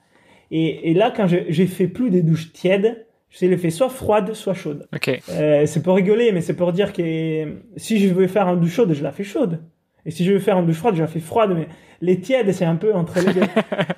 Et, 0.51 0.91
et 0.91 0.93
là, 0.93 1.11
quand 1.15 1.27
j'ai 1.27 1.67
fait 1.67 1.87
plus 1.87 2.09
des 2.09 2.21
douches 2.21 2.53
tièdes, 2.53 3.05
je 3.29 3.45
les 3.45 3.57
fais 3.57 3.69
soit 3.69 3.89
froides, 3.89 4.33
soit 4.33 4.53
chaudes. 4.53 4.87
Okay. 4.95 5.19
Euh, 5.29 5.65
c'est 5.65 5.83
pour 5.83 5.95
rigoler, 5.95 6.31
mais 6.31 6.41
c'est 6.41 6.55
pour 6.55 6.71
dire 6.71 6.93
que 6.93 7.57
si 7.75 7.99
je 7.99 8.13
veux 8.13 8.27
faire 8.27 8.47
une 8.47 8.59
douche 8.59 8.73
chaude, 8.73 8.93
je 8.93 9.03
la 9.03 9.11
fais 9.11 9.23
chaude. 9.23 9.61
Et 10.05 10.11
si 10.11 10.23
je 10.23 10.31
veux 10.31 10.39
faire 10.39 10.57
une 10.57 10.65
douche 10.65 10.77
froide, 10.77 10.95
je 10.95 11.01
la 11.01 11.07
fais 11.07 11.19
froide. 11.19 11.51
Mais 11.55 11.67
les 11.99 12.19
tièdes, 12.21 12.51
c'est 12.53 12.65
un 12.65 12.75
peu 12.75 12.93
entre 12.93 13.19
les 13.19 13.33
deux. 13.33 13.41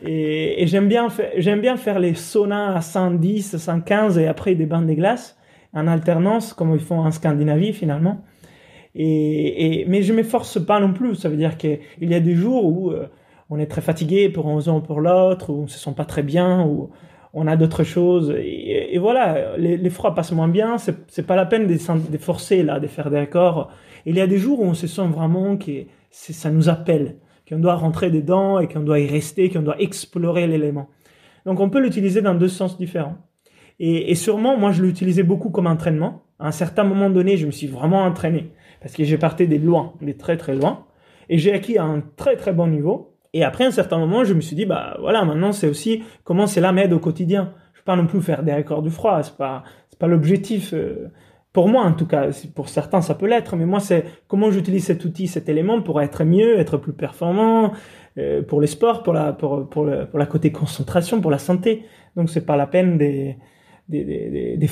et, 0.07 0.63
et 0.63 0.67
j'aime 0.67 0.87
bien, 0.87 1.09
j'aime 1.37 1.61
bien 1.61 1.77
faire 1.77 1.99
les 1.99 2.15
saunas 2.15 2.75
à 2.75 2.81
110, 2.81 3.57
115 3.57 4.17
et 4.17 4.27
après 4.27 4.55
des 4.55 4.65
bains 4.65 4.81
de 4.81 4.93
glace 4.93 5.37
en 5.73 5.85
alternance, 5.87 6.53
comme 6.53 6.73
ils 6.73 6.79
font 6.79 6.99
en 6.99 7.11
Scandinavie 7.11 7.73
finalement. 7.73 8.23
Et, 8.95 9.81
et 9.81 9.85
mais 9.85 10.01
je 10.01 10.13
m'efforce 10.13 10.63
pas 10.63 10.79
non 10.79 10.93
plus. 10.93 11.13
Ça 11.15 11.29
veut 11.29 11.37
dire 11.37 11.57
qu'il 11.57 11.79
y 12.01 12.15
a 12.15 12.19
des 12.19 12.33
jours 12.33 12.65
où 12.65 12.89
euh, 12.89 13.07
on 13.49 13.59
est 13.59 13.67
très 13.67 13.81
fatigué 13.81 14.29
pour 14.29 14.47
un 14.47 14.67
ou 14.67 14.81
pour 14.81 14.99
l'autre, 14.99 15.51
ou 15.51 15.63
on 15.63 15.67
se 15.67 15.79
sent 15.79 15.93
pas 15.95 16.05
très 16.05 16.23
bien, 16.23 16.65
ou 16.65 16.89
on 17.33 17.47
a 17.47 17.55
d'autres 17.55 17.83
choses. 17.83 18.33
Et, 18.37 18.97
voilà, 18.97 19.57
les, 19.57 19.77
les, 19.77 19.89
froids 19.89 20.15
passent 20.15 20.31
moins 20.31 20.47
bien. 20.47 20.77
C'est 20.77 21.25
pas 21.25 21.35
la 21.35 21.45
peine 21.45 21.67
de, 21.67 21.73
de, 22.11 22.17
forcer 22.17 22.63
là, 22.63 22.79
de 22.79 22.87
faire 22.87 23.09
des 23.09 23.17
accords. 23.17 23.71
Il 24.05 24.15
y 24.15 24.21
a 24.21 24.27
des 24.27 24.37
jours 24.37 24.61
où 24.61 24.65
on 24.65 24.73
se 24.73 24.87
sent 24.87 25.07
vraiment 25.07 25.57
que 25.57 25.85
ça 26.09 26.49
nous 26.49 26.69
appelle, 26.69 27.17
qu'on 27.47 27.59
doit 27.59 27.75
rentrer 27.75 28.09
dedans 28.09 28.59
et 28.59 28.67
qu'on 28.67 28.81
doit 28.81 28.99
y 28.99 29.07
rester, 29.07 29.49
qu'on 29.49 29.61
doit 29.61 29.79
explorer 29.81 30.47
l'élément. 30.47 30.87
Donc 31.45 31.59
on 31.59 31.69
peut 31.69 31.79
l'utiliser 31.79 32.21
dans 32.21 32.35
deux 32.35 32.47
sens 32.47 32.77
différents. 32.77 33.17
Et, 33.79 34.11
et 34.11 34.15
sûrement, 34.15 34.57
moi, 34.57 34.71
je 34.71 34.81
l'utilisais 34.81 35.23
beaucoup 35.23 35.49
comme 35.49 35.67
entraînement. 35.67 36.23
À 36.39 36.47
un 36.47 36.51
certain 36.51 36.83
moment 36.83 37.09
donné, 37.09 37.37
je 37.37 37.45
me 37.45 37.51
suis 37.51 37.67
vraiment 37.67 38.03
entraîné 38.03 38.51
parce 38.81 38.93
que 38.93 39.03
j'ai 39.03 39.17
parté 39.17 39.47
des 39.47 39.57
loin, 39.57 39.93
des 40.01 40.15
très 40.15 40.37
très 40.37 40.55
loin, 40.55 40.85
et 41.29 41.37
j'ai 41.37 41.53
acquis 41.53 41.77
un 41.77 42.03
très 42.15 42.35
très 42.35 42.53
bon 42.53 42.67
niveau. 42.67 43.16
Et 43.33 43.43
après 43.43 43.65
un 43.65 43.71
certain 43.71 43.97
moment, 43.97 44.23
je 44.23 44.33
me 44.33 44.41
suis 44.41 44.55
dit, 44.55 44.65
bah 44.65 44.97
voilà, 44.99 45.23
maintenant 45.25 45.51
c'est 45.51 45.67
aussi 45.67 46.03
comment 46.23 46.47
cela 46.47 46.71
m'aide 46.71 46.93
au 46.93 46.99
quotidien. 46.99 47.53
Je 47.73 47.81
ne 47.81 47.83
pas 47.83 47.95
non 47.95 48.07
plus 48.07 48.21
faire 48.21 48.43
des 48.43 48.53
records 48.53 48.81
du 48.81 48.89
froid, 48.89 49.21
c'est 49.23 49.37
pas 49.37 49.63
c'est 49.89 49.99
pas 49.99 50.07
l'objectif. 50.07 50.73
Euh, 50.73 51.09
pour 51.53 51.69
moi 51.69 51.83
en 51.83 51.93
tout 51.93 52.05
cas, 52.05 52.29
pour 52.53 52.69
certains 52.69 53.01
ça 53.01 53.15
peut 53.15 53.27
l'être, 53.27 53.55
mais 53.55 53.65
moi 53.65 53.79
c'est 53.79 54.05
comment 54.27 54.51
j'utilise 54.51 54.85
cet 54.85 55.05
outil, 55.05 55.27
cet 55.27 55.49
élément 55.49 55.81
pour 55.81 56.01
être 56.01 56.23
mieux, 56.23 56.59
être 56.59 56.77
plus 56.77 56.93
performant, 56.93 57.73
euh, 58.17 58.43
pour 58.43 58.61
les 58.61 58.67
sports, 58.67 59.03
pour 59.03 59.13
la 59.13 59.33
pour 59.33 59.67
pour, 59.69 59.85
le, 59.85 60.05
pour 60.05 60.19
la 60.19 60.25
côté 60.25 60.51
concentration, 60.51 61.19
pour 61.19 61.31
la 61.31 61.39
santé. 61.39 61.85
Donc 62.15 62.29
c'est 62.29 62.45
pas 62.45 62.57
la 62.57 62.67
peine 62.67 62.97
des 62.97 63.37
des, 63.89 64.57
des. 64.57 64.69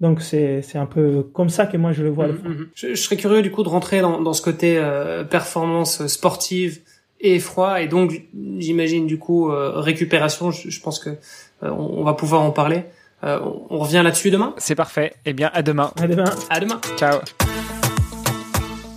Donc 0.00 0.20
c'est 0.20 0.62
c'est 0.62 0.78
un 0.78 0.86
peu 0.86 1.22
comme 1.32 1.48
ça 1.48 1.66
que 1.66 1.76
moi 1.76 1.92
je 1.92 2.04
le 2.04 2.10
vois. 2.10 2.26
le 2.26 2.34
mmh, 2.34 2.68
je, 2.74 2.88
je, 2.88 2.94
serais 2.94 3.16
curieux 3.16 3.42
du 3.42 3.50
coup 3.50 3.62
de 3.62 3.68
rentrer 3.68 4.00
dans, 4.00 4.20
dans 4.20 4.34
ce 4.34 4.42
côté 4.42 4.76
euh, 4.78 5.24
performance 5.24 6.06
sportive 6.06 6.80
et 7.24 7.40
froid 7.40 7.80
et 7.80 7.88
donc 7.88 8.22
j'imagine 8.58 9.06
du 9.06 9.18
coup 9.18 9.50
euh, 9.50 9.72
récupération. 9.76 10.50
Je, 10.50 10.80
pense 10.80 10.98
que 11.00 11.10
euh, 11.10 11.70
on, 11.70 12.04
va 12.04 12.12
pouvoir 12.12 12.42
en 12.42 12.50
parler. 12.50 12.84
Euh, 13.24 13.40
on 13.70 13.78
revient 13.78 14.02
là-dessus 14.04 14.30
demain. 14.30 14.54
C'est 14.58 14.74
parfait. 14.74 15.14
Eh 15.24 15.32
bien, 15.32 15.50
à 15.54 15.62
demain. 15.62 15.90
À 16.00 16.06
demain. 16.06 16.30
À 16.50 16.60
demain. 16.60 16.80
Ciao. 16.98 17.20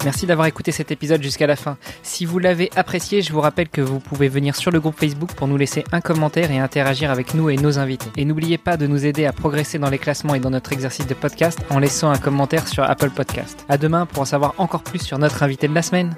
Merci 0.03 0.25
d'avoir 0.25 0.47
écouté 0.47 0.71
cet 0.71 0.91
épisode 0.91 1.23
jusqu'à 1.23 1.47
la 1.47 1.55
fin. 1.55 1.77
Si 2.03 2.25
vous 2.25 2.37
l'avez 2.37 2.69
apprécié, 2.75 3.21
je 3.21 3.33
vous 3.33 3.41
rappelle 3.41 3.67
que 3.67 3.81
vous 3.81 3.99
pouvez 3.99 4.27
venir 4.27 4.55
sur 4.55 4.71
le 4.71 4.79
groupe 4.79 4.97
Facebook 4.97 5.33
pour 5.33 5.47
nous 5.47 5.57
laisser 5.57 5.83
un 5.91 6.01
commentaire 6.01 6.51
et 6.51 6.59
interagir 6.59 7.11
avec 7.11 7.33
nous 7.33 7.49
et 7.49 7.55
nos 7.55 7.79
invités. 7.79 8.09
Et 8.15 8.25
n'oubliez 8.25 8.57
pas 8.57 8.77
de 8.77 8.87
nous 8.87 9.05
aider 9.05 9.25
à 9.25 9.33
progresser 9.33 9.79
dans 9.79 9.89
les 9.89 9.97
classements 9.97 10.35
et 10.35 10.39
dans 10.39 10.51
notre 10.51 10.71
exercice 10.73 11.07
de 11.07 11.13
podcast 11.13 11.59
en 11.69 11.79
laissant 11.79 12.09
un 12.09 12.17
commentaire 12.17 12.67
sur 12.67 12.83
Apple 12.83 13.09
Podcast. 13.09 13.65
À 13.69 13.77
demain 13.77 14.05
pour 14.05 14.21
en 14.21 14.25
savoir 14.25 14.53
encore 14.57 14.83
plus 14.83 14.99
sur 14.99 15.17
notre 15.17 15.43
invité 15.43 15.67
de 15.67 15.73
la 15.73 15.81
semaine. 15.81 16.15